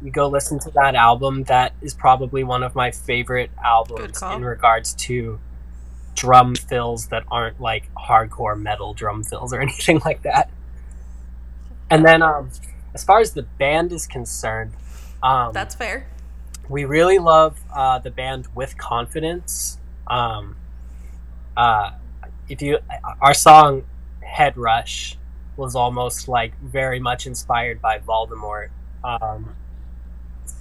[0.01, 1.43] You go listen to that album.
[1.45, 5.39] That is probably one of my favorite albums in regards to
[6.15, 10.49] drum fills that aren't like hardcore metal drum fills or anything like that.
[11.89, 12.49] And then, um,
[12.93, 14.73] as far as the band is concerned,
[15.23, 16.07] um, That's fair.
[16.67, 19.77] we really love uh, the band with confidence.
[20.07, 20.57] Um,
[21.55, 21.91] uh,
[22.49, 22.79] if you,
[23.21, 23.83] our song
[24.21, 25.17] "Head Rush"
[25.55, 28.69] was almost like very much inspired by Voldemort.
[29.03, 29.55] Um,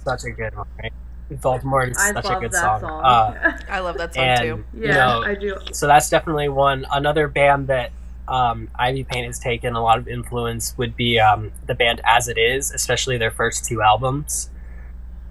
[0.07, 0.93] such a good one, right?
[1.31, 2.79] Voldemort is I such love a good that song.
[2.79, 3.03] song.
[3.03, 4.65] Uh, I love that song and too.
[4.73, 5.57] yeah, you know, I do.
[5.73, 6.85] so that's definitely one.
[6.91, 7.91] Another band that
[8.27, 12.37] um, IvyPaint has taken a lot of influence would be um, the band As It
[12.37, 14.49] Is, especially their first two albums.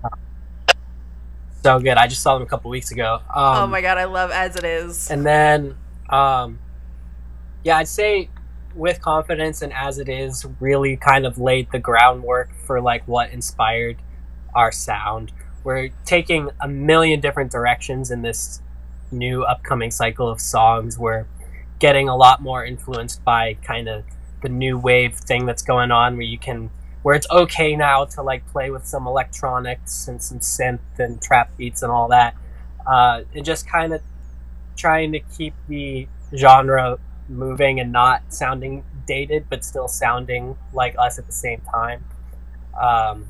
[0.05, 0.09] Uh,
[1.63, 1.97] so good.
[1.97, 3.21] I just saw them a couple weeks ago.
[3.35, 5.11] Um, oh my god, I love as it is.
[5.11, 5.77] And then,
[6.11, 6.59] um,
[7.65, 8.29] yeah, I'd say
[8.75, 13.31] with confidence and as it is, really kind of laid the groundwork for like what
[13.31, 13.97] inspired
[14.57, 15.31] our sound.
[15.63, 18.61] We're taking a million different directions in this
[19.13, 20.99] new upcoming cycle of songs.
[20.99, 21.27] We're
[21.79, 24.05] getting a lot more influenced by kind of
[24.43, 26.71] the new wave thing that's going on where you can
[27.03, 31.57] where it's okay now to like play with some electronics and some synth and trap
[31.57, 32.35] beats and all that
[32.87, 34.01] uh, and just kind of
[34.77, 41.19] trying to keep the genre moving and not sounding dated but still sounding like us
[41.19, 42.05] at the same time
[42.81, 43.27] um,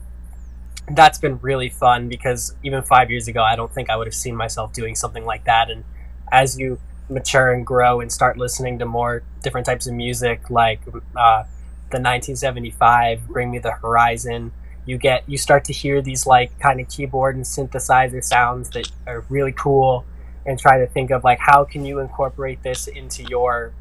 [0.93, 4.15] that's been really fun because even five years ago i don't think i would have
[4.15, 5.71] seen myself doing something like that.
[5.71, 5.85] And
[6.31, 10.81] as you mature and grow and start listening to more different types of music like
[11.17, 11.45] uh,
[11.91, 14.51] the 1975 bring me the horizon
[14.87, 18.91] you get you start to hear these like kind of keyboard and synthesizer sounds that
[19.07, 20.05] are really cool
[20.47, 23.73] and try to think of like how can you incorporate this into your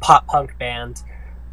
[0.00, 1.02] pop punk band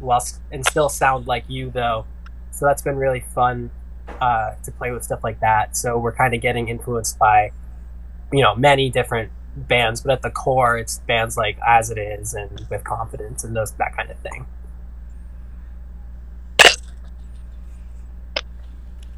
[0.00, 2.06] whilst and still sound like you though.
[2.52, 3.70] So that's been really fun
[4.20, 7.50] uh, to play with stuff like that so we're kind of getting influenced by
[8.32, 12.34] you know many different bands, but at the core, it's bands like As It Is
[12.34, 14.46] and With Confidence and those that kind of thing.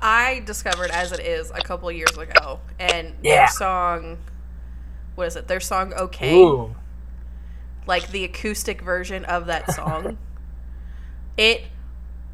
[0.01, 3.37] I discovered as it is a couple years ago, and Yeah.
[3.37, 4.19] their song,
[5.15, 5.49] what is it?
[5.49, 6.77] Their song "Okay," Ooh,
[7.87, 10.19] like the acoustic version of that song,
[11.37, 11.63] it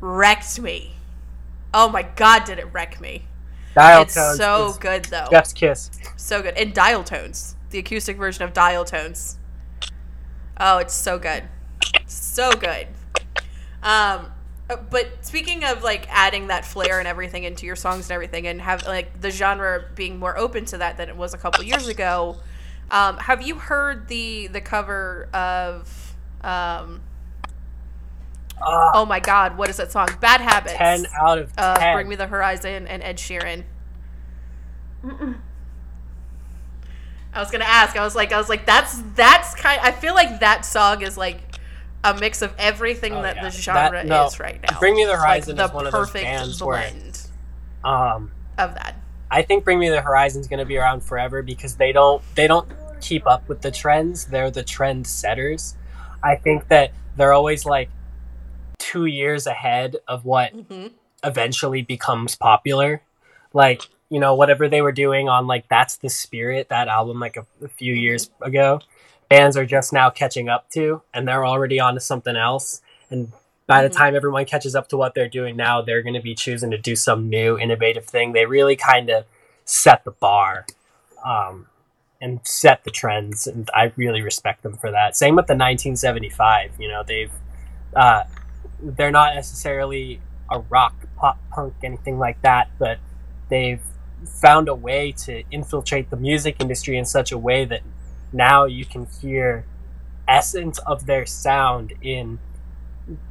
[0.00, 0.96] wrecked me.
[1.74, 3.24] Oh my god, did it wreck me?
[3.74, 5.90] Dial it's Tones so is good though, Chef's Kiss.
[6.16, 6.54] so good.
[6.58, 9.38] And dial tones, the acoustic version of dial tones.
[10.58, 11.44] Oh, it's so good,
[12.06, 12.88] so good.
[13.82, 14.30] Um,
[14.68, 18.46] uh, but speaking of like adding that flair and everything into your songs and everything,
[18.46, 21.64] and have like the genre being more open to that than it was a couple
[21.64, 22.36] years ago,
[22.90, 26.14] um, have you heard the the cover of?
[26.42, 27.00] Um,
[28.64, 30.08] Ah, oh my God, what is that song?
[30.20, 30.74] Bad Habits.
[30.74, 31.96] ten out of Uh, ten.
[31.96, 33.64] Bring Me the Horizon and Ed Sheeran.
[35.04, 35.36] Mm-mm.
[37.34, 37.96] I was gonna ask.
[37.96, 39.80] I was like, I was like, that's that's kind.
[39.82, 41.40] I feel like that song is like
[42.04, 43.44] a mix of everything Oh, that yeah.
[43.44, 44.26] the genre That- no.
[44.26, 44.78] is right now.
[44.78, 46.90] Bring Me the Like Horizon the is one of those perfect bands where
[47.84, 48.96] um, of that.
[49.30, 52.22] I think Bring Me the Horizon is going to be around forever because they don't
[52.34, 52.68] they don't
[53.00, 54.26] keep up with the trends.
[54.26, 55.74] They're the trend setters.
[56.22, 57.88] I think that they're always like
[58.82, 60.88] two years ahead of what hmm
[61.24, 63.02] eventually becomes popular.
[63.52, 67.36] Like you know whatever they were doing on like That's the Spirit that album like
[67.36, 68.80] a, a few years ago.
[69.28, 72.82] Bands are just now catching up to, and they're already on to something else.
[73.10, 73.32] And
[73.66, 73.96] by the Mhm.
[73.96, 76.78] time everyone catches up to what they're doing now, they're going to be choosing to
[76.78, 78.32] do some new, innovative thing.
[78.32, 79.24] They really kind of
[79.64, 80.66] set the bar
[81.24, 81.66] um,
[82.20, 85.16] and set the trends, and I really respect them for that.
[85.16, 86.72] Same with the 1975.
[86.78, 87.32] You know, they've
[87.96, 88.24] uh,
[88.82, 92.98] they're not necessarily a rock, pop, punk, anything like that, but
[93.48, 93.82] they've
[94.26, 97.82] found a way to infiltrate the music industry in such a way that
[98.32, 99.64] now you can hear
[100.28, 102.38] essence of their sound in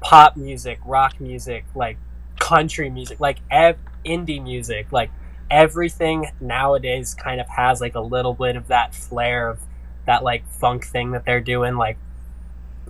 [0.02, 1.98] pop music, rock music, like
[2.40, 5.10] country music, like ev- indie music, like
[5.50, 9.60] everything nowadays kind of has like a little bit of that flair of
[10.06, 11.98] that like funk thing that they're doing, like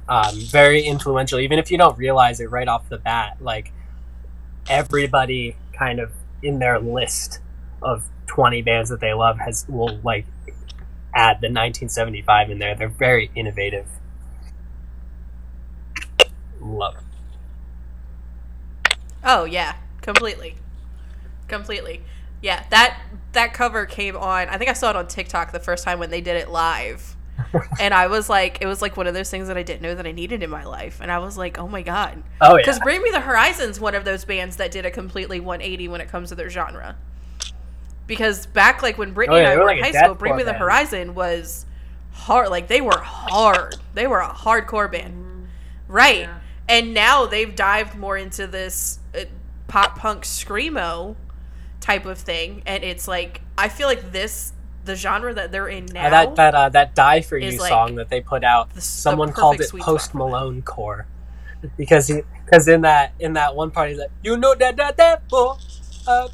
[0.07, 1.39] um, very influential.
[1.39, 3.71] Even if you don't realize it right off the bat, like
[4.69, 6.11] everybody kind of
[6.43, 7.39] in their list
[7.81, 10.25] of 20 bands that they love has will like
[11.13, 12.75] add the 1975 in there.
[12.75, 13.87] They're very innovative.
[16.59, 16.95] Love.
[19.23, 20.55] Oh yeah, completely,
[21.47, 22.01] completely.
[22.41, 22.99] Yeah, that
[23.33, 24.49] that cover came on.
[24.49, 27.15] I think I saw it on TikTok the first time when they did it live,
[27.79, 29.95] and I was like, it was like one of those things that I didn't know
[29.95, 32.57] that I needed in my life, and I was like, oh my god, Oh yeah.
[32.57, 36.01] because Bring Me the Horizon's one of those bands that did a completely 180 when
[36.01, 36.95] it comes to their genre.
[38.07, 40.15] Because back like when Brittany Oh, yeah, and I were were like in high school,
[40.15, 40.57] Bring Me the band.
[40.61, 41.65] Horizon was
[42.11, 42.49] hard.
[42.49, 43.75] Like they were hard.
[43.93, 45.13] They were a hardcore band.
[45.13, 45.47] Mm,
[45.87, 46.19] Right.
[46.21, 46.39] Yeah.
[46.67, 49.25] And now they've dived more into this uh,
[49.67, 51.15] pop punk screamo
[51.81, 54.53] type of thing, and it's like I feel like this
[54.85, 56.07] the genre that they're in now.
[56.07, 58.77] Uh, that that uh, that "Die for You" like, song that they put out, the
[58.77, 60.17] s- the someone called it Post spot for that.
[60.17, 61.07] Malone core,
[61.77, 64.97] because he because in that in that one part he's like, "You know that that
[64.97, 65.57] that for
[66.07, 66.27] uh,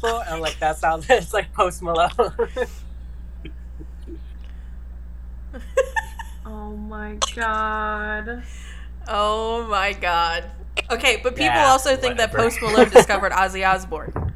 [0.00, 2.10] for," and I'm like that sounds it's like Post Malone.
[6.46, 8.42] Oh my god.
[9.08, 10.44] oh my god.
[10.90, 12.32] Okay, but people Yeah, also think that.
[12.32, 14.34] Post Malone discovered Ozzy Osbourne.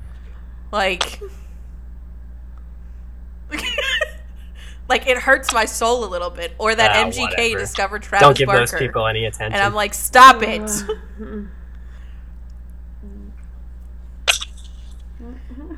[0.73, 1.21] Like
[4.89, 7.59] Like it hurts my soul a little bit, or that Ah, MGK whatever.
[7.59, 9.53] discovered Travis Don't give Barker, those people any attention.
[9.53, 10.63] and I'm like, stop it!
[11.21, 11.49] Mm.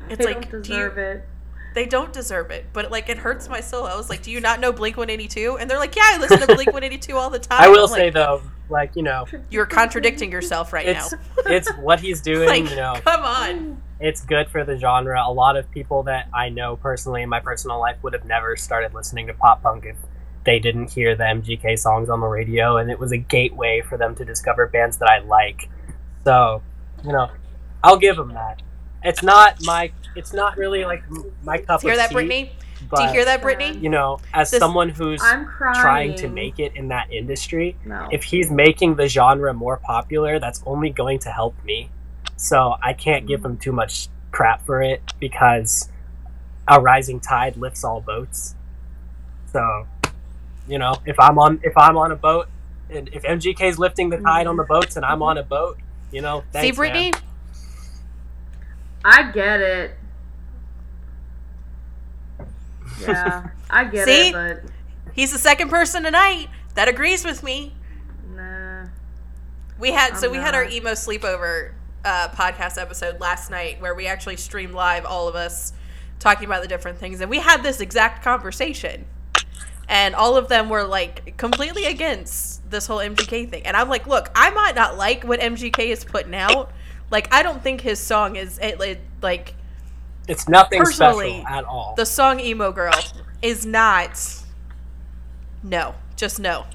[0.09, 1.27] It's they like, don't do you- deserve it.
[1.73, 3.85] They don't deserve it, but like it hurts my soul.
[3.85, 6.39] I was like, "Do you not know Blink 182?" And they're like, "Yeah, I listen
[6.39, 10.31] to Blink 182 all the time." I will say though, like you know, you're contradicting
[10.31, 11.19] yourself right it's now.
[11.45, 12.47] it's what he's doing.
[12.47, 13.81] like, you know, come on.
[13.99, 15.23] it's good for the genre.
[15.25, 18.55] A lot of people that I know personally in my personal life would have never
[18.57, 19.95] started listening to pop punk if
[20.43, 23.97] they didn't hear the MGK songs on the radio, and it was a gateway for
[23.97, 25.69] them to discover bands that I like.
[26.23, 26.61] So,
[27.03, 27.29] you know,
[27.83, 28.61] I'll give them that.
[29.03, 29.91] It's not my.
[30.15, 31.03] It's not really like
[31.43, 32.13] my cup Do you hear of that, tea.
[32.15, 32.51] Brittany?
[32.89, 33.77] But, Do you hear that, Brittany?
[33.77, 38.07] You know, as This- someone who's I'm trying to make it in that industry, No.
[38.11, 41.89] if he's making the genre more popular, that's only going to help me.
[42.35, 45.89] So I can't give him too much crap for it because
[46.67, 48.55] a rising tide lifts all boats.
[49.51, 49.87] So,
[50.67, 52.47] you know, if I'm on if I'm on a boat
[52.89, 54.73] and if MGK is lifting the tide on the mm-hmm.
[54.73, 55.77] boats and I'm on a boat,
[56.11, 57.11] you know, thanks, See, Brittany?
[57.11, 57.21] man.
[59.03, 59.91] I get it.
[63.01, 64.29] Yeah, I get See?
[64.29, 64.71] it, but
[65.13, 67.73] He's the second person tonight that agrees with me.
[68.33, 68.85] Nah.
[69.79, 71.71] We had so I'm we had our emo sleepover
[72.05, 75.73] uh, podcast episode last night where we actually streamed live all of us
[76.19, 79.05] talking about the different things and we had this exact conversation.
[79.89, 83.65] And all of them were like completely against this whole MGK thing.
[83.65, 86.71] And I'm like, look, I might not like what MGK is putting out.
[87.11, 89.53] Like I don't think his song is it, it, like
[90.27, 91.93] It's nothing Personally, special at all.
[91.95, 92.93] the song emo girl
[93.41, 94.19] is not
[95.63, 96.65] no, just no.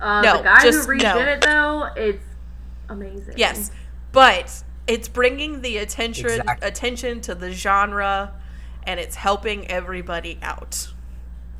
[0.00, 1.18] Uh, No, the guy who redid no.
[1.18, 2.24] it though, it's
[2.88, 3.34] amazing.
[3.36, 3.70] Yes,
[4.12, 6.68] but it's bringing the attention Exactly.
[6.68, 8.32] attention to the genre,
[8.84, 10.88] and it's helping everybody out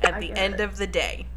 [0.01, 0.61] at I the end it.
[0.61, 1.27] of the day.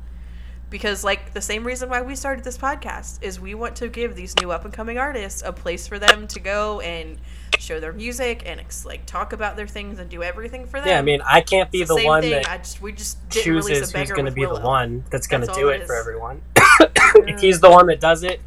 [0.71, 4.15] Because like the same reason why we started this podcast is we want to give
[4.15, 7.19] these new up and coming artists a place for them to go and
[7.59, 10.89] show their music and like talk about their things and do everything for them.
[10.89, 12.31] yeah, I mean, I can't be It's the, the, one thing.
[12.31, 15.27] that I just we just didn't chooses a who's going to be the one that's
[15.27, 16.41] going to do it it for everyone.
[17.27, 18.41] if he's the one that does it,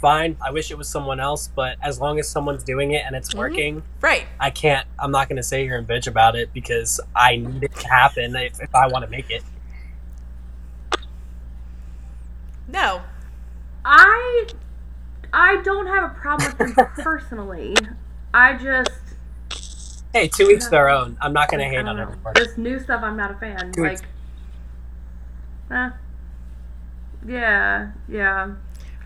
[0.00, 0.36] fine.
[0.44, 3.32] I wish it was someone else, but as long as someone's doing it and it's
[3.34, 3.38] Mhm.
[3.38, 4.26] working, Right.
[4.40, 4.86] I can't.
[4.98, 7.88] I'm not going to sit here and bitch about it because I need it to
[7.88, 9.42] happen if, if I want to make it.
[12.68, 13.02] No.
[13.84, 14.46] I
[15.32, 17.74] I don't have a problem with him personally.
[18.32, 18.90] I just
[20.12, 21.16] Hey, two each their own.
[21.20, 22.02] I'm not going to hate on know.
[22.02, 22.32] everyone.
[22.34, 23.72] This new stuff, I'm not a fan.
[23.72, 24.02] Two like, weeks.
[25.70, 25.90] eh.
[27.26, 28.54] yeah, yeah.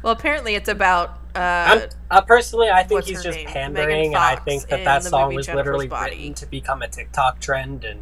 [0.02, 1.38] Well, apparently it's about uh
[1.80, 3.46] I'm, uh, personally, I think he's just name?
[3.48, 6.16] pandering, and I think that that song was Jennifer's literally Body.
[6.16, 8.00] written to become a TikTok trend, and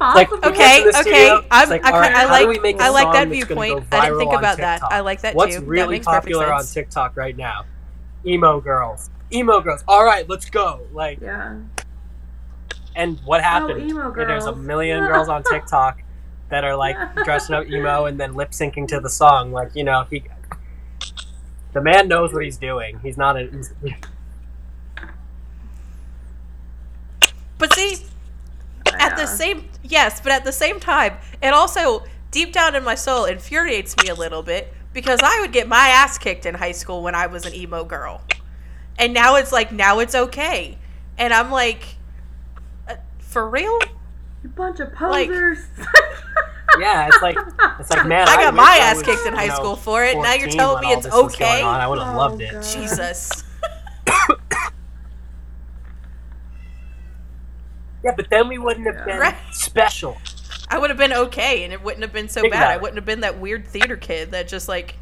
[0.00, 1.00] like, Okay, Listen to the okay.
[1.02, 3.90] studio, I'm, like, I, all right, I like we make a I like that viewpoint.
[3.90, 4.82] go I didn't think about that.
[4.82, 5.60] I like that What's too.
[5.60, 6.64] that really makes popular on.
[6.64, 7.64] TikTok right now?
[8.26, 9.10] Emo girls.
[9.32, 9.82] Emo girls.
[9.88, 10.86] All right, let's go.
[10.92, 11.56] Like, Yeah.
[12.94, 13.90] and what oh, happened?
[13.90, 16.02] emo Yeah, There's a million girls on TikTok
[16.48, 19.52] that are like dressing up emo and then lip syncing to the song.
[19.52, 20.24] Like, you know, he.
[21.72, 22.98] The man knows what he's doing.
[23.02, 23.48] He's not a.
[23.50, 23.72] He's,
[27.58, 27.96] But see,
[29.00, 32.94] at the same yes, but at the same time, it also deep down in my
[32.94, 36.72] soul infuriates me a little bit because I would get my ass kicked in high
[36.72, 38.22] school when I was an emo girl,
[38.98, 40.78] and now it's like now it's okay,
[41.18, 41.96] and I'm like,
[42.88, 43.78] uh, for real?
[44.42, 45.28] You bunch of Like-
[46.78, 47.36] yeah, it's like
[47.80, 48.28] it's like man.
[48.28, 50.16] I got wish my I ass was, kicked in you high know, school for it.
[50.16, 51.62] Now you're telling me it's okay?
[51.62, 51.80] on.
[51.80, 52.52] I would have Oh, loved it.
[52.52, 52.62] God.
[52.62, 53.44] Jesus.
[58.06, 59.04] Yeah, but then we wouldn't have Yeah.
[59.04, 59.34] been Right.
[59.50, 60.16] special.
[60.70, 62.70] I would have been okay, and it wouldn't have been so Think bad.
[62.70, 64.96] I wouldn't have been that weird theater kid that just like.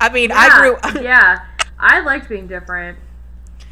[0.00, 1.02] I mean, I grew.
[1.02, 1.44] yeah,
[1.78, 2.98] I liked being different.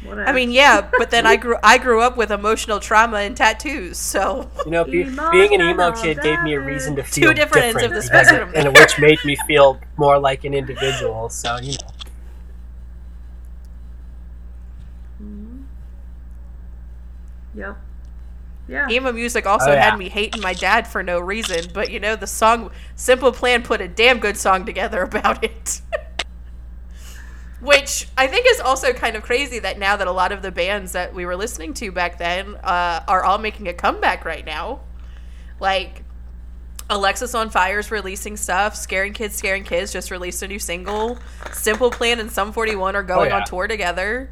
[0.03, 0.29] Whatever.
[0.29, 1.57] I mean, yeah, but then I grew.
[1.63, 5.91] I grew up with emotional trauma and tattoos, so You know, be, being an emo
[5.91, 8.51] kid gave me a reason to Two feel different ends of the spectrum.
[8.55, 11.29] and which made me feel more like an individual.
[11.29, 11.87] So you know,
[17.59, 17.77] Yep.
[18.67, 18.87] Yeah.
[18.89, 19.89] emo music also Oh, yeah.
[19.89, 21.71] had me hating my dad for no reason.
[21.73, 25.81] But you know, the song "Simple Plan" put a damn good song together about it.
[27.61, 30.51] Which I think is also kind of crazy that now that a lot of the
[30.51, 34.45] bands that we were listening to back then uh, are all making a comeback right
[34.45, 34.79] now.
[35.59, 36.03] Like
[36.89, 38.75] Alexisonfire's releasing stuff.
[38.77, 41.19] Scary Kids, Scaring Kids just released a new single.
[41.51, 43.39] Simple Plan and Sum 41 are going Oh, yeah.
[43.41, 44.31] on tour together.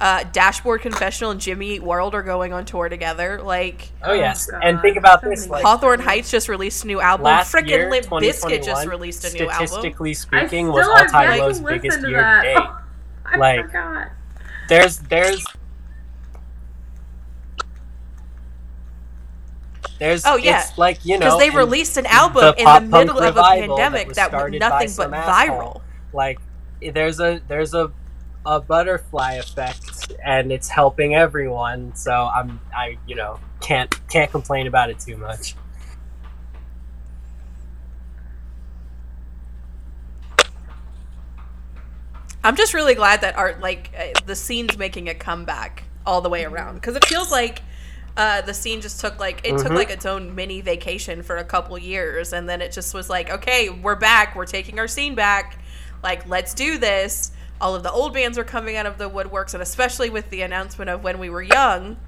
[0.00, 3.42] Uh, Dashboard Confessional and Jimmy Eat World are going on tour together.
[3.42, 4.60] Like oh yes, God.
[4.64, 7.24] and think about this: like Hawthorne Heights just released a new album.
[7.24, 9.66] last Freaking year, Limp Bizkit 2021, just released a new album.
[9.66, 12.42] statistically speaking, was have all time low's biggest to year that.
[12.44, 12.68] to date.
[13.26, 14.08] I Like- forgot.
[14.70, 15.44] There's there's
[19.98, 20.62] there's Oh, yeah.
[20.62, 23.24] it's like you know Because they and, released an album the in the middle of
[23.24, 25.16] a revival that pandemic was that, was nothing but some viral.
[25.16, 25.82] asshole.
[26.14, 26.38] like
[26.92, 27.92] there's a there's a
[28.46, 34.66] a butterfly effect and it's helping everyone so i'm i you know can't can't complain
[34.66, 35.54] about it too much
[42.42, 46.30] I'm just really glad that art, like uh, the scene's making a comeback all the
[46.30, 47.60] way around because it feels like
[48.16, 49.74] uh, the scene just took like it took Mhm.
[49.74, 53.30] like its own mini vacation for a couple years, and then it just was like,
[53.30, 55.58] okay, we're back, we're taking our scene back,
[56.02, 57.32] like let's do this.
[57.60, 60.42] All of the old bands are coming out of the woodworks, and especially with the
[60.42, 61.98] announcement of when we were young,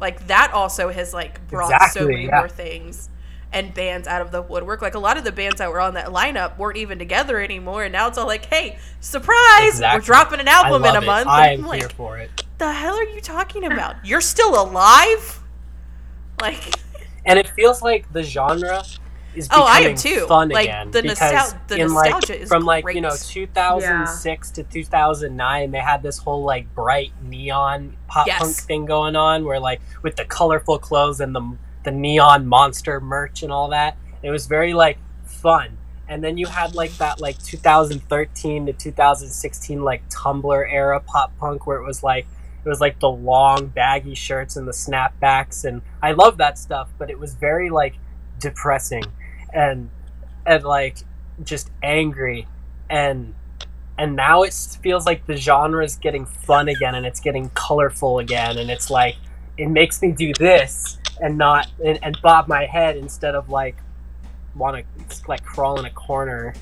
[0.00, 2.38] like that also has like brought so many yeah.
[2.38, 3.08] more things.
[3.52, 4.80] and bands out of the woodwork.
[4.80, 7.82] Like a lot of the bands that were on that lineup weren't even together anymore,
[7.82, 9.80] and now it's all like, "Hey, surprise!
[9.80, 11.04] We're dropping an album in a it.
[11.04, 12.44] month." I'm like, here for it.
[12.58, 13.96] the hell are you talking about?
[14.04, 15.40] You're still alive?
[16.40, 16.76] Like,
[17.26, 18.84] And it feels like the genre
[19.34, 20.26] is Oh, I am too.
[20.26, 20.90] fun Like, again.
[20.90, 21.18] the because
[21.52, 26.02] nostal- the in like, nostalgia is from like you know 2006 to 2009, they had
[26.02, 28.38] this whole like bright neon pop Yes.
[28.40, 33.00] punk thing going on, where like with the colorful clothes and the the neon monster
[33.00, 33.96] merch and all that.
[34.22, 35.78] It was very like fun.
[36.08, 41.66] And then you had like that like 2013 to 2016 like Tumblr era pop punk
[41.66, 42.26] where it was like
[42.64, 46.88] it was like the long baggy shirts and the snapbacks and I love that stuff,
[46.98, 47.94] but it was very like
[48.38, 49.04] depressing
[49.52, 49.90] and
[50.46, 50.98] and like
[51.42, 52.46] just angry.
[52.88, 53.34] And
[53.98, 58.18] and now it feels like the genre is getting fun again and it's getting colorful
[58.18, 58.58] again.
[58.58, 59.16] And it's like
[59.58, 63.76] it makes me do this and not and, and bob my head instead of like
[64.54, 66.54] want to like crawl in a corner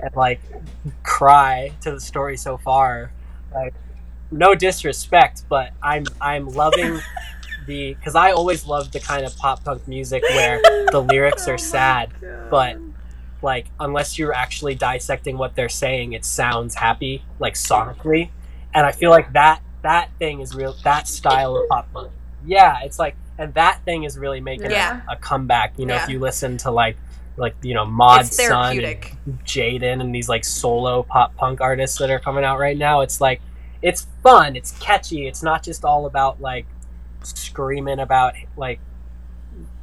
[0.00, 0.40] and like
[1.02, 3.12] cry to the story so far.
[3.54, 3.74] Like
[4.30, 6.98] no disrespect but i'm i'm loving
[7.66, 10.60] the because i always loved the kind of pop punk music where
[10.90, 12.10] the lyrics Oh are my sad
[12.50, 12.78] but
[13.42, 18.30] like unless you're actually dissecting what they're saying it sounds happy like sonically
[18.74, 22.10] and i feel like that that thing is real that style of pop punk
[22.44, 25.02] yeah it's like and that thing is really making Yeah.
[25.08, 26.04] a, a comeback you know Yeah.
[26.04, 26.96] if you listen to like
[27.36, 29.04] like you know mod sun and
[29.44, 33.20] jaden and these like solo pop punk artists that are coming out right now it's
[33.20, 33.42] like
[33.82, 36.64] it's fun it's catchy it's not just all about like
[37.26, 38.80] screaming about like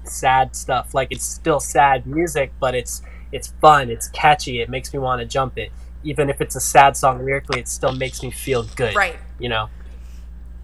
[0.03, 0.93] sad stuff.
[0.93, 3.89] Like it's still sad music but it's it's fun.
[3.89, 4.61] It's catchy.
[4.61, 5.71] It makes me want to jump it.
[6.03, 9.49] Even if it's a sad song lyrically it still makes me feel good Right, you
[9.49, 9.69] know?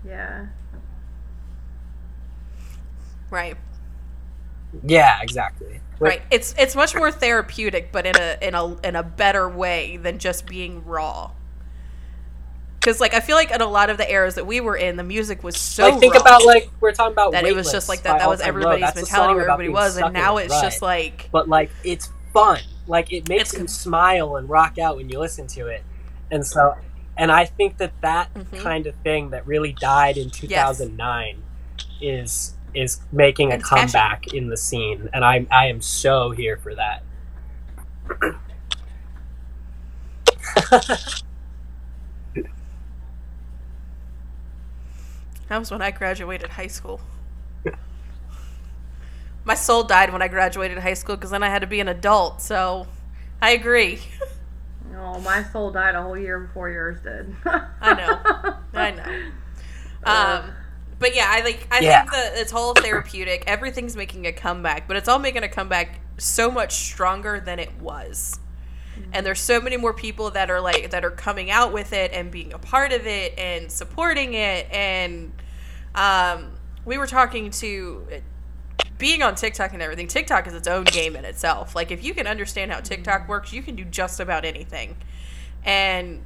[0.06, 0.48] Yeah.
[3.30, 3.58] right,
[4.84, 5.82] yeah exactly.
[6.00, 6.22] Right.
[6.32, 10.18] It's it's much more therapeutic, but in a in a in a better way than
[10.18, 11.32] just being raw.
[12.80, 14.96] Because like I feel like in a lot of the eras that we were in,
[14.96, 17.90] the music was so like think about like we're talking about that it was just
[17.90, 18.20] like that.
[18.20, 18.70] That was All Time Low.
[18.70, 20.64] everybody's mentality where everybody was, and now it's rut.
[20.64, 25.10] just like but like it's fun like it makes you smile and rock out when
[25.10, 25.84] you listen to it
[26.32, 26.76] and so
[27.18, 28.60] and i think that that Mhm.
[28.60, 31.42] kind of thing that really died in 2009
[32.02, 33.82] is is making a And it's catchy.
[33.92, 37.04] comeback in the scene and i i am so here for that
[45.50, 47.02] that was when I graduated high school.
[49.46, 51.88] My soul died when I graduated high school because then I had to be an
[51.88, 52.42] adult.
[52.42, 52.88] So
[53.42, 54.00] I agree.
[54.96, 57.34] Oh, my soul died a whole year before yours did.
[57.46, 58.54] I know.
[58.74, 59.22] I know.
[60.04, 60.52] Um,
[61.00, 61.68] but yeah, I like.
[61.72, 62.02] I Yeah.
[62.02, 63.44] think that it's all therapeutic.
[63.48, 67.72] Everything's making a comeback, but it's all making a comeback so much stronger than it
[67.80, 68.40] was.
[69.14, 72.12] And there's so many more people that are like that are coming out with it
[72.14, 74.72] and being a part of it and supporting it.
[74.72, 75.32] And
[75.96, 76.52] um,
[76.86, 78.08] we were talking to
[78.98, 80.08] being on TikTok and everything.
[80.08, 81.76] TikTok is its own game in itself.
[81.76, 84.98] Like if you can understand how TikTok works, you can do just about anything.
[85.64, 86.22] And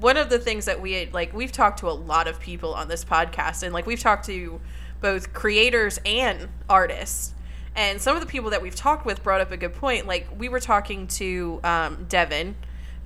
[0.00, 2.88] one of the things that we like we've talked to a lot of people on
[2.88, 4.60] this podcast and like we've talked to
[5.00, 7.33] both creators and artists
[7.76, 10.06] and some of the people that we've talked with brought up a good point.
[10.06, 12.56] Like we were talking to um, devin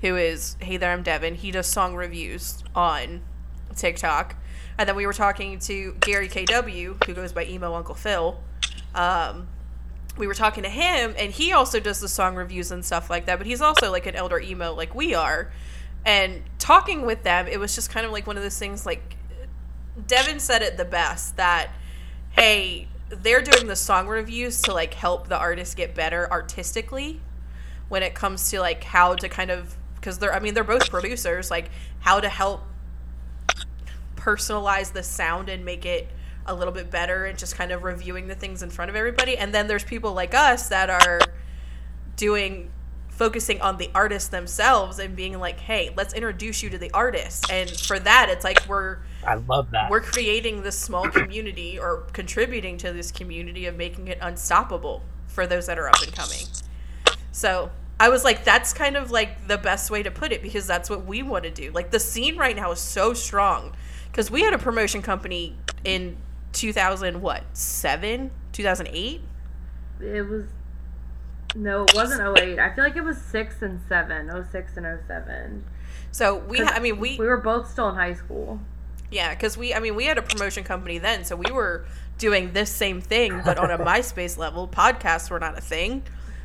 [0.01, 1.35] who is hey there i'm devin.
[1.35, 3.23] He does song reviews on
[3.75, 4.37] tiktok.
[4.77, 8.41] And then we were talking to gary kw who goes by emo uncle phil.
[8.95, 9.49] Um,
[10.17, 13.27] we were talking to him and he also does the song reviews and stuff like
[13.27, 15.51] that but he's also like an elder emo like we are.
[16.05, 19.17] And talking with them it was just kind of like one of those things like
[20.07, 21.71] devin said it the best that
[22.31, 27.21] hey they're doing the song reviews to like help the artist get better artistically
[27.89, 30.91] when it comes to like how to kind of because they're i mean they're both
[30.91, 32.63] producers like how to help
[34.17, 36.09] personalize the sound and make it
[36.49, 39.37] a little bit better and just kind of reviewing the things in front of everybody.
[39.37, 41.21] And then there's people like us that are
[42.17, 42.71] doing
[43.19, 47.51] focusing on the artists themselves and being like hey let's introduce you to the artist
[47.51, 52.07] and for that it's like we're i love that we're creating this small community or
[52.13, 55.03] contributing to this community of making it unstoppable
[55.39, 56.45] for those that are up and coming.
[57.31, 60.67] So I was like, that's kind of like the best way to put it because
[60.67, 61.71] that's what we want to do.
[61.71, 63.77] Like the scene right now is so strong
[64.11, 66.17] because we had a promotion company in
[66.55, 69.21] 2000 what seven 2008
[70.01, 70.47] it was
[71.55, 72.59] no, it wasn't 08.
[72.59, 74.31] I feel like it was 6 and 7.
[74.51, 75.65] 06 and 07.
[76.13, 78.61] so we ha- i mean we We were both still in high school.
[79.11, 81.87] Yeah, because we, I mean, we had a promotion company then, so we were
[82.19, 84.69] doing this same thing, but on a MySpace level.
[84.69, 86.03] Podcasts were not a thing.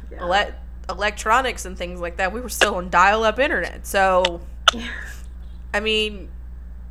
[0.10, 0.22] Yeah.
[0.22, 0.54] Ele-
[0.90, 3.86] electronics and things like that, we were still on dial up internet.
[3.86, 4.40] So,
[5.74, 6.30] I mean,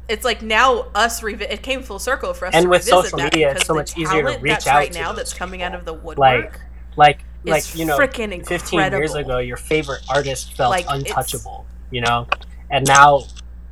[0.08, 3.04] it's like now us revi- it came full circle for us And to with revisit
[3.04, 5.16] social media, it's so much easier to talent reach that's out right to now those
[5.16, 6.18] that's coming out of the woodwork.
[6.18, 6.60] like
[6.96, 12.00] like like you know frickin' 15 years ago your favorite artist felt Like, untouchable you
[12.00, 12.26] know
[12.70, 13.22] and now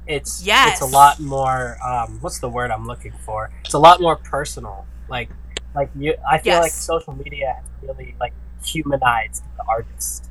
[0.07, 0.73] it's Yes.
[0.73, 4.16] it's a lot more um what's the word i'm looking for it's a lot more
[4.16, 5.31] personal like
[5.75, 8.33] like you i feel like social media has really like
[8.64, 10.29] humanized the artist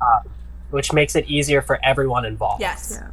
[0.00, 0.30] um,
[0.70, 3.00] which makes it easier for everyone involved yes.
[3.00, 3.10] Yeah.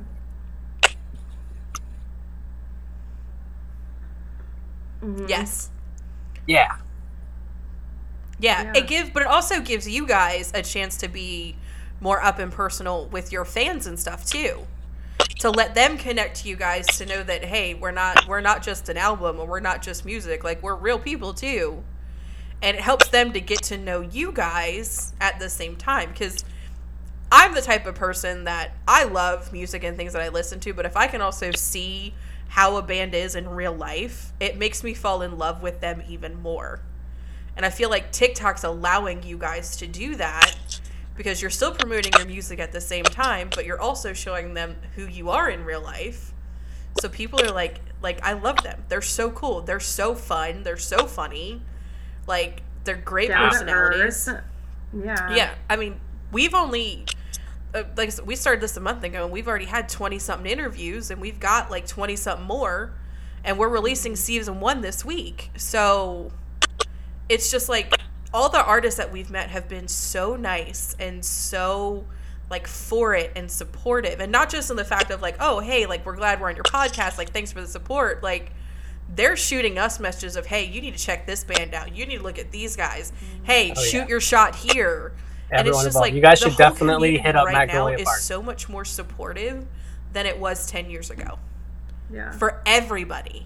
[5.03, 5.30] Mhm.
[5.30, 5.70] Yes.
[6.47, 6.76] yeah
[8.39, 8.73] Yeah, Yeah.
[8.75, 11.55] it gives, but it also gives you guys a chance to be
[11.99, 14.67] more up and personal with your fans and stuff too.
[15.39, 18.61] To let them connect to you guys to know that hey, we're not we're not
[18.63, 21.84] just an album or we're not just music, like we're real people too.
[22.61, 26.45] And it helps them to get to know you guys at the same time because
[27.31, 30.73] I'm the type of person that I love music and things that I listen to,
[30.73, 32.13] but if I can also see
[32.49, 36.03] how a band is in real life, it makes me fall in love with them
[36.07, 36.81] even more.
[37.55, 40.55] And I feel like TikTok's allowing you guys to do that
[41.15, 44.75] because you're still promoting your music at the same time, but you're also showing them
[44.95, 46.33] who you are in real life.
[46.99, 48.83] So people are like like I love them.
[48.89, 49.61] They're so cool.
[49.61, 50.63] They're so fun.
[50.63, 51.61] They're so funny.
[52.27, 54.29] Like they're great Down personalities.
[54.93, 55.35] Yeah.
[55.35, 55.99] Yeah, I mean,
[56.31, 57.05] we've only
[57.73, 60.19] uh, like I said, we started this a month ago, and we've already had twenty
[60.19, 62.93] something interviews, and we've got like twenty something more,
[63.43, 65.49] and we're releasing season one this week.
[65.57, 66.31] So
[67.34, 67.99] it's just like
[68.34, 72.05] all the artists that we've met have been so nice and so
[72.49, 75.86] like for it and supportive, and not just in the fact of like, oh hey,
[75.86, 78.51] like we're glad we're on your podcast, like thanks for the support, like.
[79.15, 81.93] They're shooting us messages of, "Hey, you need to check this band out.
[81.95, 83.11] You need to look at these guys.
[83.11, 83.43] Mm-hmm.
[83.43, 84.07] Hey, Oh, shoot yeah.
[84.07, 85.11] your shot here."
[85.51, 88.21] and it's just involved like you guys should definitely hit up right now magnolia is
[88.21, 89.67] so much more supportive
[90.13, 91.38] than it was 10 years ago
[92.11, 92.31] Yeah.
[92.31, 93.45] for everybody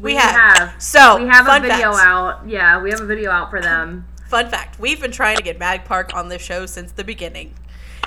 [0.00, 2.04] we, have, so we have a video fact.
[2.06, 2.48] out.
[2.48, 4.06] Yeah, we have a video out for them.
[4.28, 7.54] fun fact we've been trying to get mag park on this show since the beginning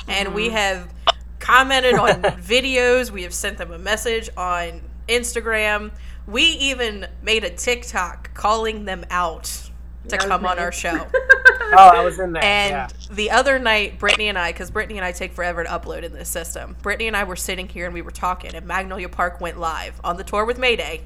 [0.08, 0.56] and we Mm-hmm.
[0.56, 0.94] have
[1.40, 5.92] commented on videos we have sent them a message on instagram
[6.26, 9.44] we even made a tiktok calling them out
[10.08, 11.08] to Yeah, come on our show
[11.74, 12.88] oh i was in there And yeah.
[13.12, 16.14] the other night, Brittany and I, because Brittany and I take forever to upload in
[16.14, 19.42] this system, Brittany and I were sitting here and we were talking, and Magnolia Park
[19.42, 21.02] went live on the tour with Mayday.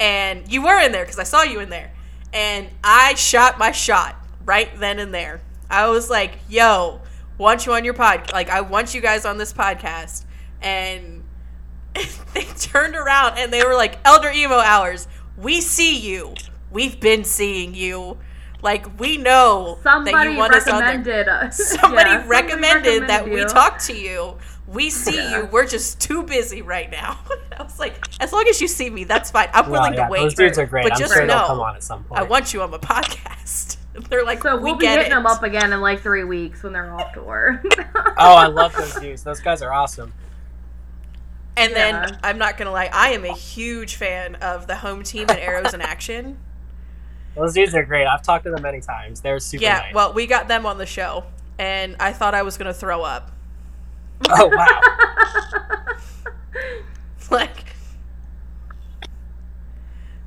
[0.00, 1.92] And you were in there because I saw you in there.
[2.32, 5.40] And I shot my shot right then and there.
[5.70, 7.00] I was like, yo,
[7.38, 8.32] want you on your pod.
[8.32, 10.24] Like, I want you guys on this podcast.
[10.60, 11.22] And
[11.94, 16.34] they turned around and they were like, Elder Emo Hours, we see you.
[16.70, 18.18] We've been seeing you.
[18.62, 21.56] Like, we know that Somebody you want us on there recommended us.
[21.80, 23.46] somebody Yeah, recommended that recommended we you.
[23.46, 24.38] talk to you.
[24.66, 25.38] We see Yeah.
[25.40, 25.44] you.
[25.46, 27.18] We're just too busy right now.
[27.58, 29.48] I was like, as long as you see me, that's fine.
[29.52, 30.20] I'm Well, willing yeah, to wait.
[30.22, 32.20] those dudes are great But i'm just sure they'll know, come on at some point
[32.20, 33.76] I want you on my podcast.
[34.08, 35.14] They're like, So we we'll be get hitting it.
[35.14, 37.62] them up again in like three weeks when they're off tour.
[38.18, 40.12] oh i love those dudes those guys are awesome
[41.56, 42.06] And Yeah.
[42.06, 45.38] then I'm not gonna lie, I am a huge fan of the home team and
[45.38, 46.38] Arrows in Action.
[47.36, 50.12] those dudes are great i've talked to them many times they're super yeah, nice well,
[50.12, 51.24] we got them on the show,
[51.58, 53.30] and I thought I was gonna throw up.
[54.30, 54.80] oh wow.
[57.30, 57.64] Like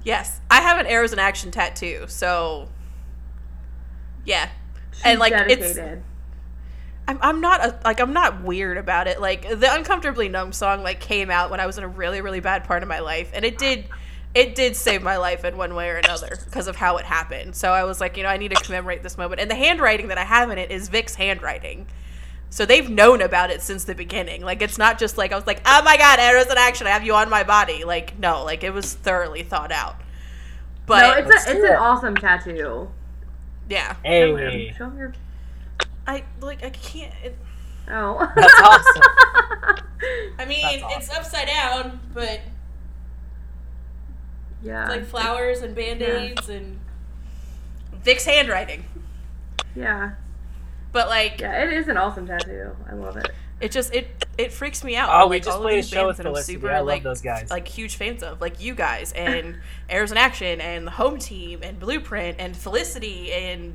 [0.03, 2.67] yes i have an arrows in action tattoo so
[4.27, 4.49] yeah.
[5.03, 5.79] And like it's.
[7.07, 9.21] I'm, I'm not a, like i'm not weird about it.
[9.21, 12.41] Like the uncomfortably numb song like came out when i was in a really really
[12.41, 13.85] bad part of my life and it did
[14.35, 17.55] it did save my life in one way or another because of how it happened.
[17.55, 19.39] So i was like you know i need to commemorate this moment.
[19.39, 21.87] And the handwriting that i have in it is vic's handwriting
[22.49, 24.41] so they've known about it since the beginning.
[24.41, 26.87] Like it's not just like I was like, "Oh my god, arrows in action!
[26.87, 29.95] I have you on my body." Like no, like it was thoroughly thought out.
[30.85, 31.71] But no, it's a, do it's it.
[31.71, 32.89] an awesome tattoo.
[33.69, 34.51] yeah, Show him.
[34.51, 35.13] hey Show him your.
[36.07, 37.13] I like I can't.
[37.23, 37.37] It,
[37.89, 38.17] Oh.
[38.35, 39.01] that's awesome
[40.39, 40.89] I mean, awesome.
[41.01, 42.41] it's upside down, but
[44.61, 44.83] yeah.
[44.83, 46.79] it's like flowers and band aids and
[48.03, 48.83] Vic's handwriting.
[49.75, 50.11] yeah.
[50.97, 51.63] But like, Yeah.
[51.63, 52.75] It is an awesome tattoo.
[52.89, 53.29] I love it.
[53.61, 55.09] it just it it freaks me out.
[55.11, 56.53] Oh, we like, just all of played a show with that I'm Felicity.
[56.53, 57.51] super I love like those guys.
[57.51, 59.57] like huge fans of, like you guys and
[59.91, 63.73] Arrows in Action and the Home Team and Blueprint and Felicity and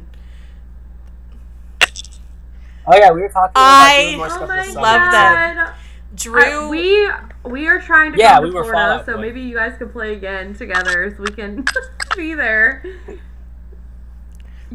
[2.86, 5.66] Oh yeah, we were talking I about doing more Oh stuff my this love them.
[5.68, 5.74] Oh
[6.16, 7.10] Drew, I- we
[7.44, 9.20] we are trying to Yeah, come we to were Florida, so Boy.
[9.22, 11.64] maybe you guys can play again together, so we can
[12.16, 12.84] be there.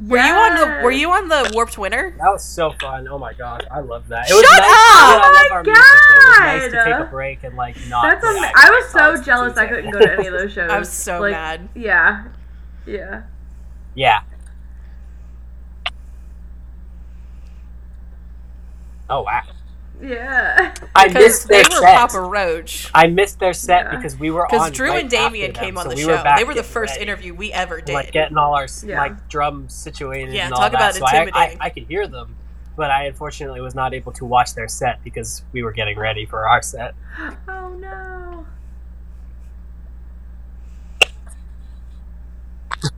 [0.08, 2.16] were you on the Were you on the Warped Winter?
[2.20, 3.08] That was so fun.
[3.08, 4.26] Oh my gosh, I love that.
[4.26, 4.60] It Shut was nice.
[4.60, 4.66] up!
[4.68, 7.76] I, mean, Oh my our music, it was nice to take a break and like
[7.88, 8.04] not.
[8.04, 10.52] That's react am- I was oh, so jealous I couldn't go to any of those
[10.52, 10.70] shows.
[10.72, 11.70] I was so Like, mad.
[11.76, 12.26] Yeah,
[12.86, 13.24] yeah.
[13.96, 14.22] Yeah.
[19.10, 19.42] Oh wow.
[20.02, 20.74] Yeah.
[20.96, 21.96] I Because missed they their were set.
[21.98, 22.92] Papa Roach.
[22.94, 23.96] I missed their set Yeah.
[23.96, 24.52] because we were on.
[24.52, 26.24] Because Drew right and Damien after them, came on so the we show.
[26.38, 27.04] They were the first ready.
[27.04, 27.94] interview we ever did.
[27.94, 29.00] like getting all our Yeah.
[29.02, 30.78] like drums situated Yeah, and all talk that.
[30.78, 31.58] about so I, I, intimidating.
[31.62, 32.36] I could hear them,
[32.76, 36.26] but I unfortunately was not able to watch their set because we were getting ready
[36.26, 36.94] for our set.
[37.48, 38.46] Oh no.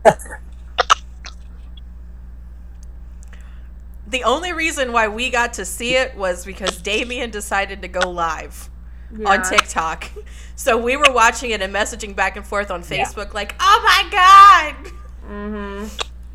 [4.09, 8.09] the only reason why we got to see it was because Damien decided to go
[8.09, 8.69] live
[9.15, 9.29] Yeah.
[9.29, 10.09] on TikTok.
[10.55, 13.05] So we were watching it and messaging back and forth on Yeah.
[13.05, 14.91] Facebook, like, "Oh my god!"
[15.31, 15.87] Mm-hmm.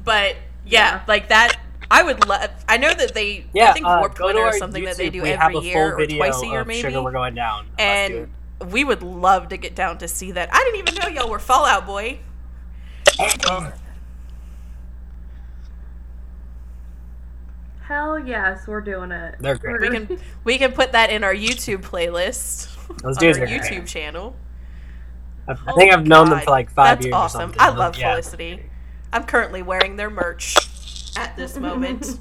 [0.02, 1.00] But yeah, Yeah.
[1.06, 1.56] like that.
[1.90, 2.48] I would love.
[2.66, 3.44] I know that they.
[3.52, 5.58] Yeah, I think uh, Warped go to Winter our is something that they do every
[5.58, 6.80] year or twice a year, maybe.
[6.80, 7.66] Sugar, we're going down.
[7.78, 8.28] Let's do
[8.62, 10.48] and we would love to get down to see that.
[10.50, 12.20] I didn't even know y'all were Fall Out Boy.
[17.86, 19.36] Hell yes, we're doing it.
[19.40, 19.72] They're great.
[19.74, 23.38] We're We gonna- can we can put that in our YouTube playlist Those on dudes
[23.38, 23.60] our are great.
[23.60, 24.34] YouTube channel.
[25.46, 27.12] I I think I've known them for like five That's years.
[27.12, 27.40] or awesome.
[27.40, 27.60] something.
[27.60, 28.12] I love yeah.
[28.12, 28.62] Felicity.
[29.12, 30.56] I'm currently wearing their merch
[31.18, 32.18] at this moment.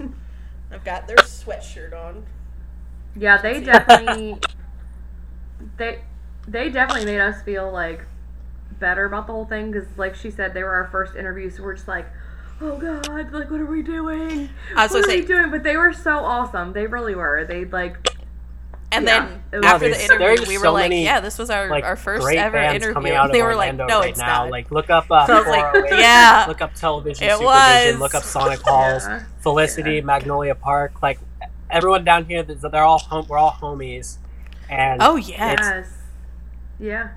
[0.71, 2.25] I've got their sweatshirt on.
[3.15, 4.39] yeah, they definitely
[5.77, 6.01] they
[6.47, 8.05] they definitely made us feel like
[8.79, 11.63] better about the whole thing because, like she said, they were our first interview, so
[11.63, 12.05] we're just like,
[12.63, 14.49] oh god, like what are we doing?
[14.75, 15.51] I was what are say- we doing?
[15.51, 16.73] But they were so awesome.
[16.73, 17.45] They really were.
[17.45, 17.97] They like
[18.91, 21.19] And Yeah, then it was- after There's- the interview, we were so like, many, "Yeah,
[21.19, 23.99] this was our, Like our first ever interview." coming out they were Orlando like, "No,
[24.01, 24.43] right it's now.
[24.43, 27.93] not." Like look up uh, So I was like, "Yeah, look up television It supervision,
[27.95, 27.99] was.
[27.99, 29.23] look up Sonic Halls, Yeah.
[29.39, 31.01] Felicity, Magnolia Park.
[31.01, 31.19] Like
[31.71, 33.25] everyone down here, they're all home.
[33.27, 34.17] We're all homies,
[34.69, 35.87] and "Oh yeah." yes,
[36.79, 37.07] yeah.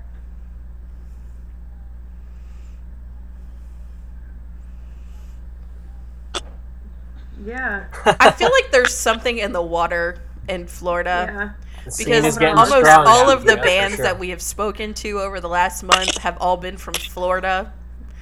[7.45, 10.19] Yeah, I feel like there's something in the water
[10.49, 11.91] in Florida yeah.
[11.97, 14.03] because almost strong all down of the here, for bands sure.
[14.05, 17.71] that we have spoken to over the last month have all been from Florida.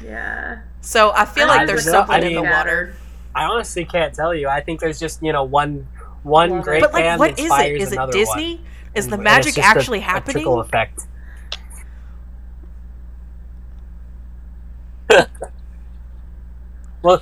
[0.03, 0.59] Yeah.
[0.81, 2.95] So I feel I like there's don't- something I in the water.
[3.33, 4.47] I honestly can't tell you.
[4.47, 5.87] I think there's just you know one
[6.23, 6.63] one Love it.
[6.63, 7.43] great But like, band what is it?
[7.43, 8.55] inspires Is it another Disney?
[8.55, 8.65] one.
[8.95, 10.33] Is the And- and magic it's just a- actually a happening?
[10.43, 11.01] trickle effect.
[17.01, 17.21] well,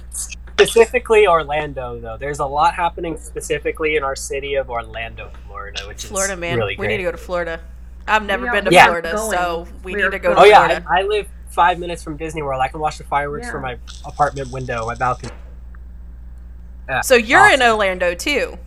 [0.66, 2.18] specifically Orlando, though.
[2.18, 6.40] There's a lot happening specifically in our city of Orlando, Florida, which is Florida, is
[6.40, 6.58] man.
[6.58, 7.60] really we need to go to Florida.
[8.08, 8.86] I've never been to Yeah.
[8.88, 9.32] Florida, going.
[9.32, 10.86] so we We need to go to Oh yeah, Florida.
[10.90, 12.62] I, I live five minutes from Disney World.
[12.62, 13.52] I can watch the fireworks Yeah.
[13.52, 15.32] from my apartment window, my balcony.
[16.90, 17.62] Yeah, so you're in.
[17.62, 18.58] Orlando too.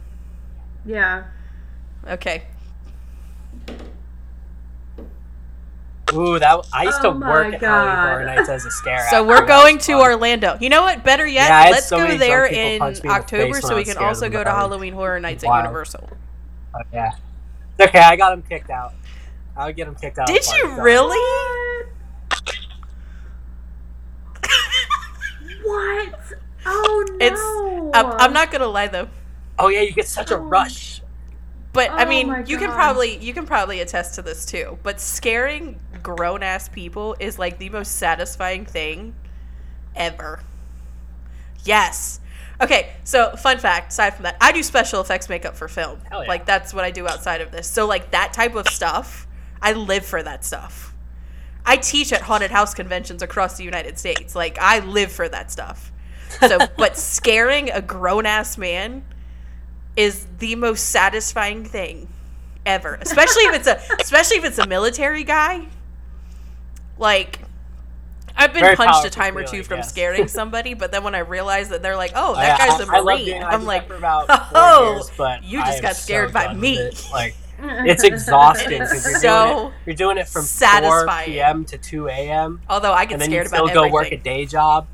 [0.86, 1.24] Yeah.
[2.08, 2.44] Okay.
[6.14, 8.08] Ooh, that I used Oh to my work at Halloween God.
[8.08, 9.06] Horror Nights as a scare.
[9.10, 10.00] So we're going to fun.
[10.00, 10.56] Orlando.
[10.60, 11.02] You know what?
[11.02, 13.96] Better yet, Yeah, let's so go there in punch in the October so we can
[13.98, 14.50] also go to.
[14.50, 16.08] Halloween Horror Nights at Universal.
[16.74, 17.10] Oh, yeah.
[17.78, 18.94] It's okay, I got him kicked out.
[19.56, 20.26] I would get him kicked out.
[20.28, 20.78] Did of you parties.
[20.84, 21.62] really?
[25.64, 26.14] What?
[26.64, 27.16] Oh no!
[27.26, 29.08] It's- I'm, I'm not gonna lie though,
[29.58, 30.40] Oh yeah, you get such a Oh.
[30.40, 31.00] rush.
[31.76, 34.78] But I Oh mean, my you can probably you can probably attest to this too.
[34.82, 39.14] But scaring grown ass people is like the most satisfying thing
[39.94, 40.40] ever.
[41.64, 42.20] Yes.
[42.62, 46.00] Okay, so fun fact, aside from that, I do special effects makeup for film.
[46.10, 46.28] Hell yeah.
[46.28, 47.68] Like that's what I do outside of this.
[47.68, 49.26] So like that type of stuff,
[49.60, 50.94] I live for that stuff.
[51.66, 54.34] I teach at haunted house conventions across the United States.
[54.34, 55.92] Like I live for that stuff.
[56.40, 59.04] So but scaring a grown ass man
[59.96, 62.08] is the most satisfying thing
[62.64, 62.98] ever.
[63.00, 65.66] Especially if it's a especially if it's a military guy.
[66.98, 67.40] Like
[68.36, 69.88] I've been Very punched a time or two from yes.
[69.88, 72.84] scaring somebody, but then when I realize that they're like, "Oh, I- that guy's I-
[72.84, 75.58] a I love marine," I I'm like, that for about four "Oh, years, but you
[75.60, 77.08] just am got scared so by me." it.
[77.10, 81.30] Like it's exhausting because you're, So doing it, you're doing it from 4 satisfying.
[81.32, 81.64] p.m.
[81.64, 82.60] to 2 a.m.
[82.68, 83.92] although I get and then you scared still about go everything.
[83.94, 84.86] work a day job.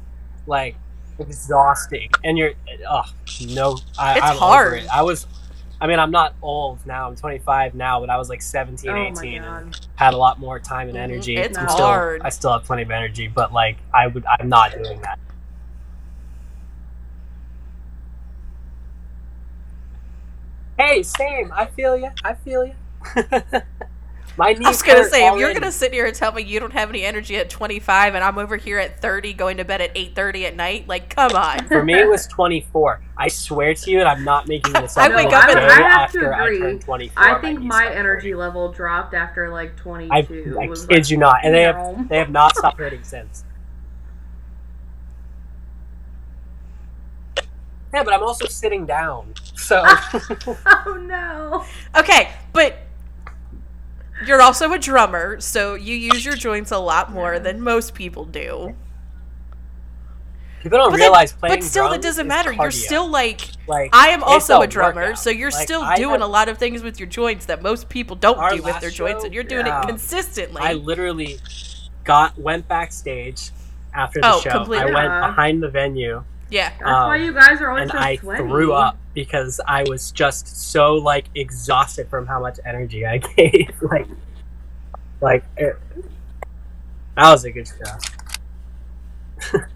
[0.47, 0.77] Like
[1.19, 2.53] exhausting, and you're
[2.89, 3.03] oh
[3.49, 4.67] no, I, It's I'm hard.
[4.69, 4.87] Over it.
[4.93, 5.27] I was.
[5.81, 7.09] I mean, I'm not old now.
[7.09, 10.61] I'm 25 now, but I was like 17, Oh 18, and had a lot more
[10.61, 11.01] time and Mhm.
[11.01, 11.37] energy.
[11.37, 12.23] It's I'm still- hard.
[12.25, 15.19] I still have plenty of energy, but like I would, I'm not doing that.
[20.79, 21.53] Hey, same.
[21.55, 22.11] I feel you.
[22.25, 22.75] I feel you.
[24.39, 26.43] My knees I was gonna hurt say, if you're gonna sit here and tell me
[26.43, 29.65] you don't have any energy at 25, and I'm over here at 30, going to
[29.65, 31.67] bed at 8:30 at night, like, come on.
[31.69, 33.01] For me, it was 24.
[33.19, 35.11] I swear to you, and I'm not making this up.
[35.11, 36.59] I wake up and- I have to after I agree.
[36.61, 37.23] turned 24.
[37.23, 38.37] I think knees my energy hurting.
[38.37, 40.13] level dropped after like 22.
[40.13, 42.79] I, It I was kid like, you not, and they have they have not stopped
[42.79, 43.45] hurting since.
[47.93, 51.65] Yeah, but I'm also sitting down, so oh no.
[52.01, 52.79] Okay, but
[54.27, 58.25] you're also a drummer, so you use your joints a lot more than most people
[58.25, 58.75] do.
[60.63, 61.57] people don't But, then- realize playing.
[61.61, 62.53] but still, that drums doesn't is matter.
[62.53, 65.19] You're still like like I am also a a drummer, workout.
[65.19, 67.63] so you're Like, still I doing had- a lot of things with your joints that
[67.63, 69.83] most people don't Our do with their last joints, show, and you're doing yeah.
[69.83, 70.63] it consistently.
[70.63, 71.39] I literally
[72.05, 73.51] got went backstage
[73.95, 74.51] after the Oh, show.
[74.51, 74.91] completely.
[74.91, 75.27] I went uh-huh.
[75.29, 76.23] behind the venue
[76.53, 76.71] yeah.
[76.71, 78.43] That's why Um, you guys are always and so I sweaty.
[78.43, 83.71] threw up because I was just so like exhausted from how much energy I gave.
[83.83, 84.07] like,
[85.21, 85.77] like it,
[87.17, 89.59] that was a good show.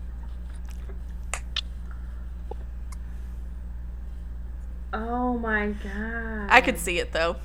[4.93, 6.49] Oh my god.
[6.51, 7.37] I could see it though.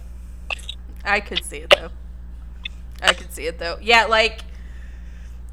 [1.03, 1.89] I could see it though.
[3.01, 3.77] I could see it though.
[3.81, 4.41] Yeah, like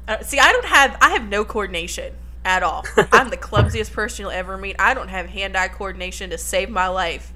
[0.07, 2.13] uh, see, I don't have I have no coordination
[2.45, 2.85] at all.
[3.11, 4.75] I'm the clumsiest person you'll ever meet.
[4.79, 7.33] I don't have hand-eye coordination to save my life.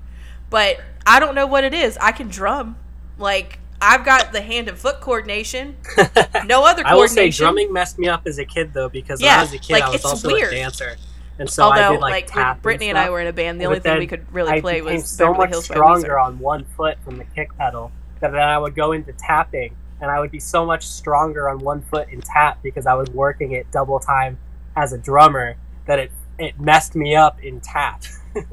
[0.50, 1.98] But I don't know what it is.
[1.98, 2.78] I can drum.
[3.18, 5.76] Like I've got the hand and foot coordination.
[6.46, 6.86] No other coordination.
[6.86, 9.54] I will say drumming messed me up as a kid though because when I was
[9.54, 10.52] a kid like, I was also weird.
[10.52, 10.98] a dancer,
[11.40, 12.62] and so Although, I did like, like, tap.
[12.62, 14.62] Brittany and, and I were in a band, the only thing we could really I
[14.62, 18.32] play was so Beverly much Hills stronger on one foot from the kick pedal that
[18.32, 21.82] then I would go into tapping and I would be so much stronger on one
[21.82, 24.38] foot in tap because I was working it double time
[24.76, 25.56] as a drummer
[25.86, 28.04] that it it messed me up in tap.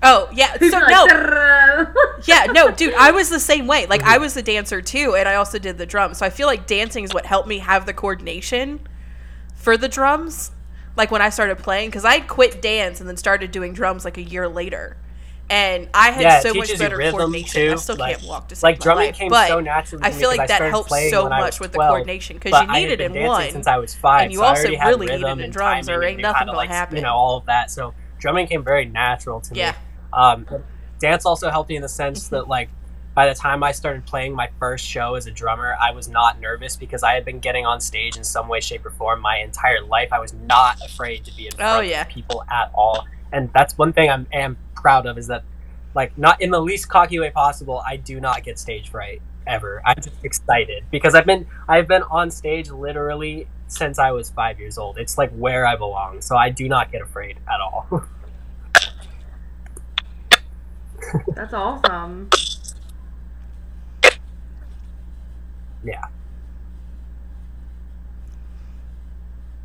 [0.00, 1.06] Oh yeah, so no,
[2.24, 3.86] yeah, no, dude, I was the same way.
[3.86, 4.22] Like I mm-hmm.
[4.22, 6.18] was the dancer too, and I also did the drums.
[6.18, 8.80] So I feel like dancing is what helped me have the coordination
[9.54, 10.52] for the drums.
[10.98, 14.18] Like when I started playing, because I quit dance and then started doing drums like
[14.18, 14.96] a year later,
[15.48, 17.72] and I had Yeah, so much better coordination.
[17.72, 20.04] I still Like- can't walk to save like my drumming life, came but so naturally.
[20.04, 23.00] I feel like that helps so much with 12, the coordination because you need it
[23.00, 23.50] in one.
[23.50, 26.20] since I was five, and you so also really need it in drums, or ain't
[26.20, 26.96] nothing to, gonna like, happen.
[26.96, 27.70] You know all of that.
[27.70, 29.70] So drumming came very natural to me.
[30.12, 30.46] Um,
[30.98, 32.70] dance also helped me in the sense that like
[33.18, 36.38] by the time I started playing my first show as a drummer, I was not
[36.40, 39.38] nervous because I had been getting on stage in some way, shape, or form my
[39.38, 40.12] entire life.
[40.12, 42.02] I was not afraid to be in oh, front Oh, yeah.
[42.02, 45.42] of people at all, and that's one thing I'm am proud of is that,
[45.96, 47.82] like, not in the least cocky way possible.
[47.84, 49.82] I do not get stage fright ever.
[49.84, 54.60] I'm just excited because I've been I've been on stage literally since I was five
[54.60, 54.96] years old.
[54.96, 58.04] It's like where I belong, so I do not get afraid at all.
[61.34, 62.30] That's awesome.
[65.84, 66.04] Yeah.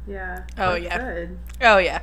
[0.07, 0.43] Yeah.
[0.57, 0.97] Oh, yeah.
[0.97, 1.37] Good.
[1.61, 2.01] Oh yeah,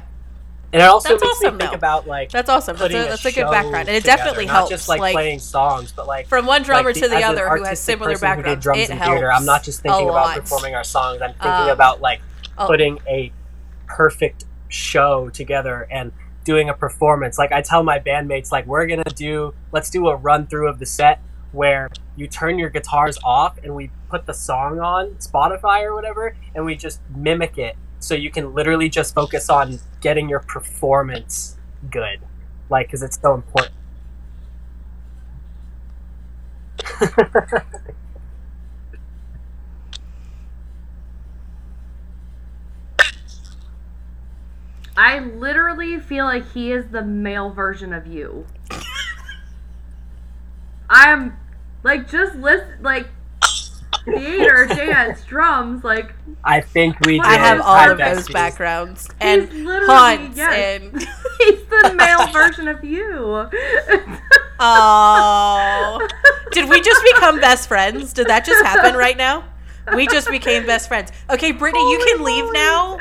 [0.73, 1.77] And it also That's makes awesome, me think though.
[1.77, 2.77] about like that's awesome.
[2.77, 4.71] That's a, that's a good background, and it together, definitely not helps.
[4.71, 7.65] just like, like playing songs, but like from one drummer like, to the other who
[7.65, 9.13] has similar person who did backgrounds, drums it in helps.
[9.13, 11.21] theater, I'm not just thinking about performing our songs.
[11.21, 12.23] I'm thinking Um, about like
[12.57, 12.67] oh.
[12.67, 13.33] putting a
[13.87, 16.13] perfect show together and
[16.45, 17.37] doing a performance.
[17.37, 20.79] Like I tell my bandmates, like we're gonna do, let's do a run through of
[20.79, 21.21] the set
[21.53, 21.91] where
[22.21, 26.67] you turn your guitars off and we put the song on Spotify or whatever, and
[26.67, 31.57] we just mimic it so you can literally just focus on getting your performance
[31.91, 32.21] good,
[32.69, 33.73] like because it's so important.
[44.95, 48.45] I literally feel like he is the male version of you.
[50.91, 51.39] I'm
[51.83, 53.09] like just listen like
[54.05, 56.13] theater, dance, drums, like
[56.45, 57.15] I think we.
[57.19, 58.33] Did I I have all our of those besties.
[58.33, 60.93] backgrounds and he's literally haunts yes, and
[61.39, 63.49] he's the male version of you.
[64.59, 66.09] oh,
[66.53, 68.13] did we just become best friends?
[68.13, 69.45] Did that just happen right now?
[69.95, 71.11] We just became best friends.
[71.31, 72.59] Okay, Brittany, you Holy can leave moly.
[72.59, 72.99] now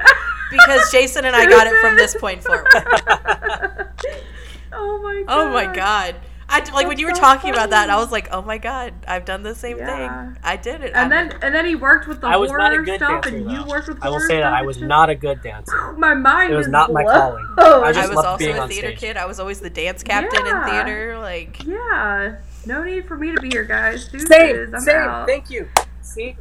[0.50, 2.66] because Jason and I got it from this point forward.
[4.72, 5.26] Oh, oh my god.
[5.28, 6.16] Oh my god.
[6.52, 7.92] I like when you were so talking about that, funny.
[7.94, 9.86] I was like, "Oh my god, I've done the same Yeah.
[10.34, 10.38] thing.
[10.44, 12.60] I did it." And I'm- then and then he worked with the I was horror
[12.60, 14.54] not a good stuff dancer, and you worked with I will horror say that.
[14.54, 15.94] I was just- not a good dancer.
[15.98, 17.16] my mind It was is not my blown.
[17.16, 17.46] calling.
[17.60, 19.16] I I was loved also being a theater kid.
[19.18, 20.64] I was always the dance captain Yeah.
[20.66, 21.18] in theater.
[21.20, 22.36] Like, Yeah.
[22.66, 24.08] No need for me to be here, guys.
[24.10, 24.96] Deuces, Same, I'm same.
[24.98, 25.28] out.
[25.28, 25.68] Thank you.
[26.02, 26.36] See?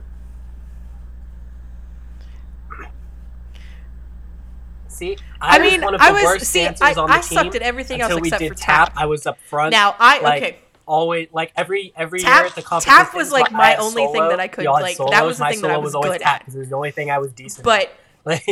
[4.98, 7.20] See, I, I mean, was one of I was worst see, I, on the I
[7.20, 8.92] team sucked at everything else except did for tap.
[8.96, 9.70] I was up front.
[9.70, 10.58] Now I like, okay.
[10.86, 13.04] always like every every year at the competition.
[13.04, 15.62] tap was, like, my only thing that I could, like, that was the my thing
[15.62, 16.40] that I solo was always good tap at.
[16.40, 17.64] because it was the only thing I was decent.
[17.64, 17.92] But at.
[18.24, 18.44] Like,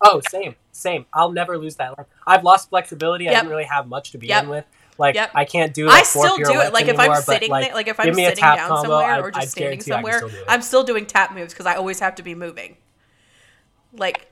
[0.00, 1.06] oh, same, same.
[1.12, 1.96] I'll never lose that.
[1.98, 3.28] Like, I've lost flexibility.
[3.28, 4.48] I didn't really have much to begin Yep.
[4.48, 4.64] with.
[4.98, 5.30] Like Yep.
[5.34, 5.86] I can't do.
[5.86, 5.92] It.
[5.92, 6.72] I still do it.
[6.72, 8.82] Like if I'm sitting like, there, like if I'm give me a sitting down combo,
[8.82, 10.44] somewhere I- or just standing guarantee I can somewhere, still.
[10.48, 12.76] I'm still doing tap moves because I always have to be moving.
[13.94, 14.30] Like,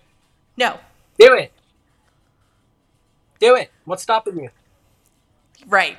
[0.56, 0.78] no,
[1.18, 1.52] Do it.
[3.38, 3.70] Do it.
[3.84, 4.50] What's stopping you?
[5.66, 5.96] right?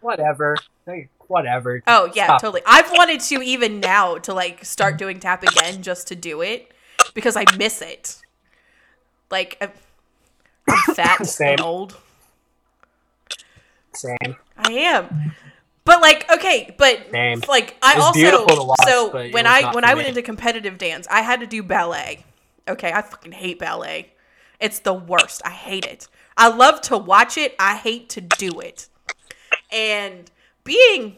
[0.00, 0.56] Whatever.
[0.86, 1.80] Hey, Whatever.
[1.86, 2.40] Oh yeah, Stop.
[2.40, 2.62] totally.
[2.66, 6.72] I've wanted to even now to like start doing tap again just to do it
[7.14, 8.20] because I miss it.
[9.30, 9.70] Like I'm,
[10.68, 11.50] I'm fat Same.
[11.50, 11.96] and old.
[13.92, 14.36] Same.
[14.56, 15.32] I am.
[15.84, 17.42] But like, okay, but Same.
[17.48, 20.10] like I also watch, so when I when I went me.
[20.10, 22.24] into competitive dance, I had to do ballet.
[22.68, 24.12] Okay, I fucking hate ballet.
[24.60, 25.42] It's the worst.
[25.44, 26.06] I hate it.
[26.36, 27.54] I love to watch it.
[27.58, 28.88] I hate to do it.
[29.72, 30.30] And
[30.64, 31.16] being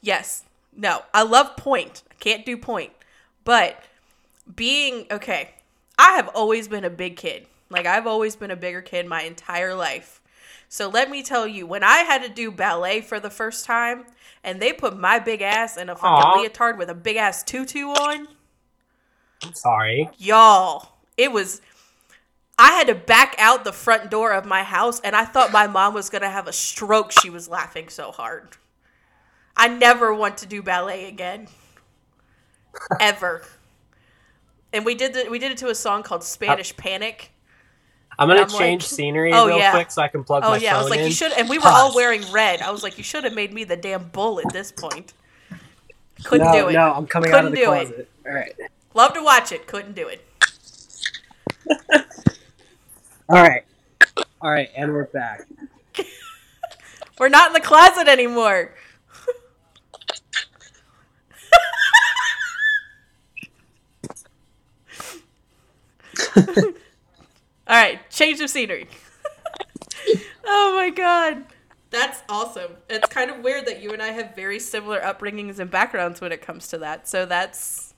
[0.00, 0.44] yes,
[0.76, 2.02] no, I love pointe.
[2.10, 2.92] I can't do pointe.
[3.44, 3.82] But
[4.54, 5.50] being okay,
[5.98, 7.46] I have always been a big kid.
[7.68, 10.20] Like I've always been a bigger kid my entire life.
[10.74, 14.06] So let me tell you, when I had to do ballet for the first time
[14.42, 16.40] and they put my big ass in a fucking Aw.
[16.40, 18.26] leotard with a big ass tutu on,
[19.44, 20.10] I'm sorry.
[20.18, 21.62] y'all, it was
[22.58, 25.68] I had to back out the front door of my house and I thought my
[25.68, 27.12] mom was going to have a stroke.
[27.12, 28.56] She was laughing so hard.
[29.56, 31.46] I never want to do ballet again.
[33.00, 33.44] Ever.
[34.72, 37.30] And we did the, we did it to a song called Spanish Panic.
[38.18, 39.72] I'm gonna I'm like- change scenery Oh, real yeah.
[39.72, 41.06] quick so I can plug Oh my yeah, I was like in.
[41.06, 42.60] you should and we were all wearing red.
[42.62, 45.12] I was like you should have made me the damn bull at this point.
[46.24, 46.72] Couldn't no, do it.
[46.74, 47.86] No, I'm coming out of the Couldn't do it.
[47.88, 48.10] closet.
[48.26, 48.54] All right.
[48.94, 49.66] Love to watch it.
[49.66, 50.24] Couldn't do it.
[53.28, 53.64] All right.
[54.40, 55.46] All right, and we're back.
[57.18, 58.74] We're not in the closet anymore.
[67.74, 68.86] All right, change of scenery.
[70.44, 71.44] oh my god.
[71.90, 72.70] That's awesome.
[72.88, 76.30] It's kind of weird that you and I have very similar upbringings and backgrounds when
[76.30, 77.08] it comes to that.
[77.08, 77.94] So that's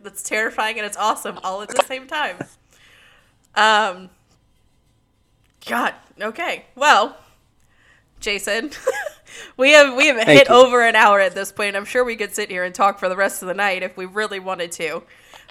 [0.00, 2.36] that's terrifying and it's awesome all at the same time.
[3.56, 4.10] Um
[5.66, 6.66] God, okay.
[6.76, 7.16] Well,
[8.20, 8.70] Jason,
[9.56, 10.54] we have we have hit you.
[10.54, 11.74] over an hour at this point.
[11.74, 13.96] I'm sure we could sit here and talk for the rest of the night if
[13.96, 15.02] we really wanted to.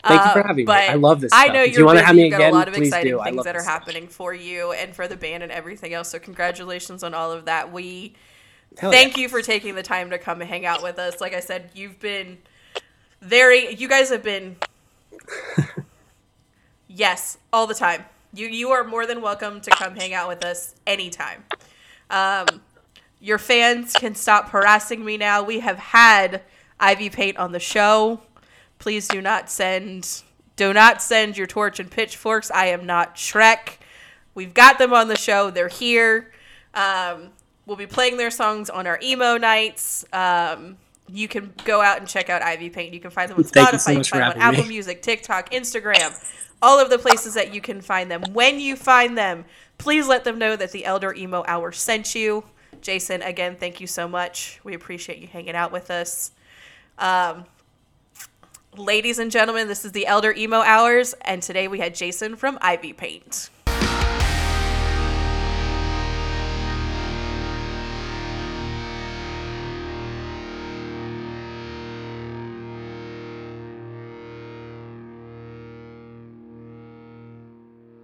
[0.08, 0.72] Thank you for Um, having me.
[0.90, 2.76] I love this I know you're you wanna have me You've got a lot of
[2.76, 3.24] exciting do.
[3.24, 3.74] Things that are stuff.
[3.74, 6.10] happening for you and for the band and everything else.
[6.10, 7.72] So congratulations on all of that.
[7.72, 8.14] We
[8.78, 9.24] Hell thank yeah.
[9.24, 11.22] you for taking the time to come and hang out with us.
[11.22, 12.40] Like I said, you've been
[13.22, 14.58] very you guys have been
[16.88, 18.06] Yes, all the time.
[18.34, 21.44] You you are more than welcome to come hang out with us anytime.
[22.10, 22.62] Um,
[23.20, 25.44] your fans can stop harassing me now.
[25.44, 26.42] We have had
[26.80, 28.22] IvyPaint on the show.
[28.80, 30.24] Please do not send
[30.56, 32.52] do not send your torch and pitchforks.
[32.52, 33.78] I am not Shrek.
[34.36, 35.52] We've got them on the show.
[35.52, 36.32] They're here.
[36.74, 37.30] Um,
[37.66, 40.06] we'll be playing their songs on our emo nights.
[40.12, 40.78] Um,
[41.08, 42.94] you can go out and check out IvyPaint.
[42.94, 43.82] You can find them on Thank you Spotify.
[43.82, 44.58] so You, can find them on me.
[44.60, 46.14] Apple Music, TikTok, Instagram,
[46.62, 48.22] all of the places that you can find them.
[48.34, 49.46] When you find them,
[49.78, 52.44] please let them know that the Elder Emo Hour sent you.
[52.82, 54.60] Jason, again, thank you so much.
[54.64, 56.32] We appreciate you hanging out with us.
[56.98, 57.46] Um,
[58.78, 62.58] ladies and gentlemen, this is the Elder Emo Hours, and today we had Jason from
[62.60, 63.50] IvyPaint.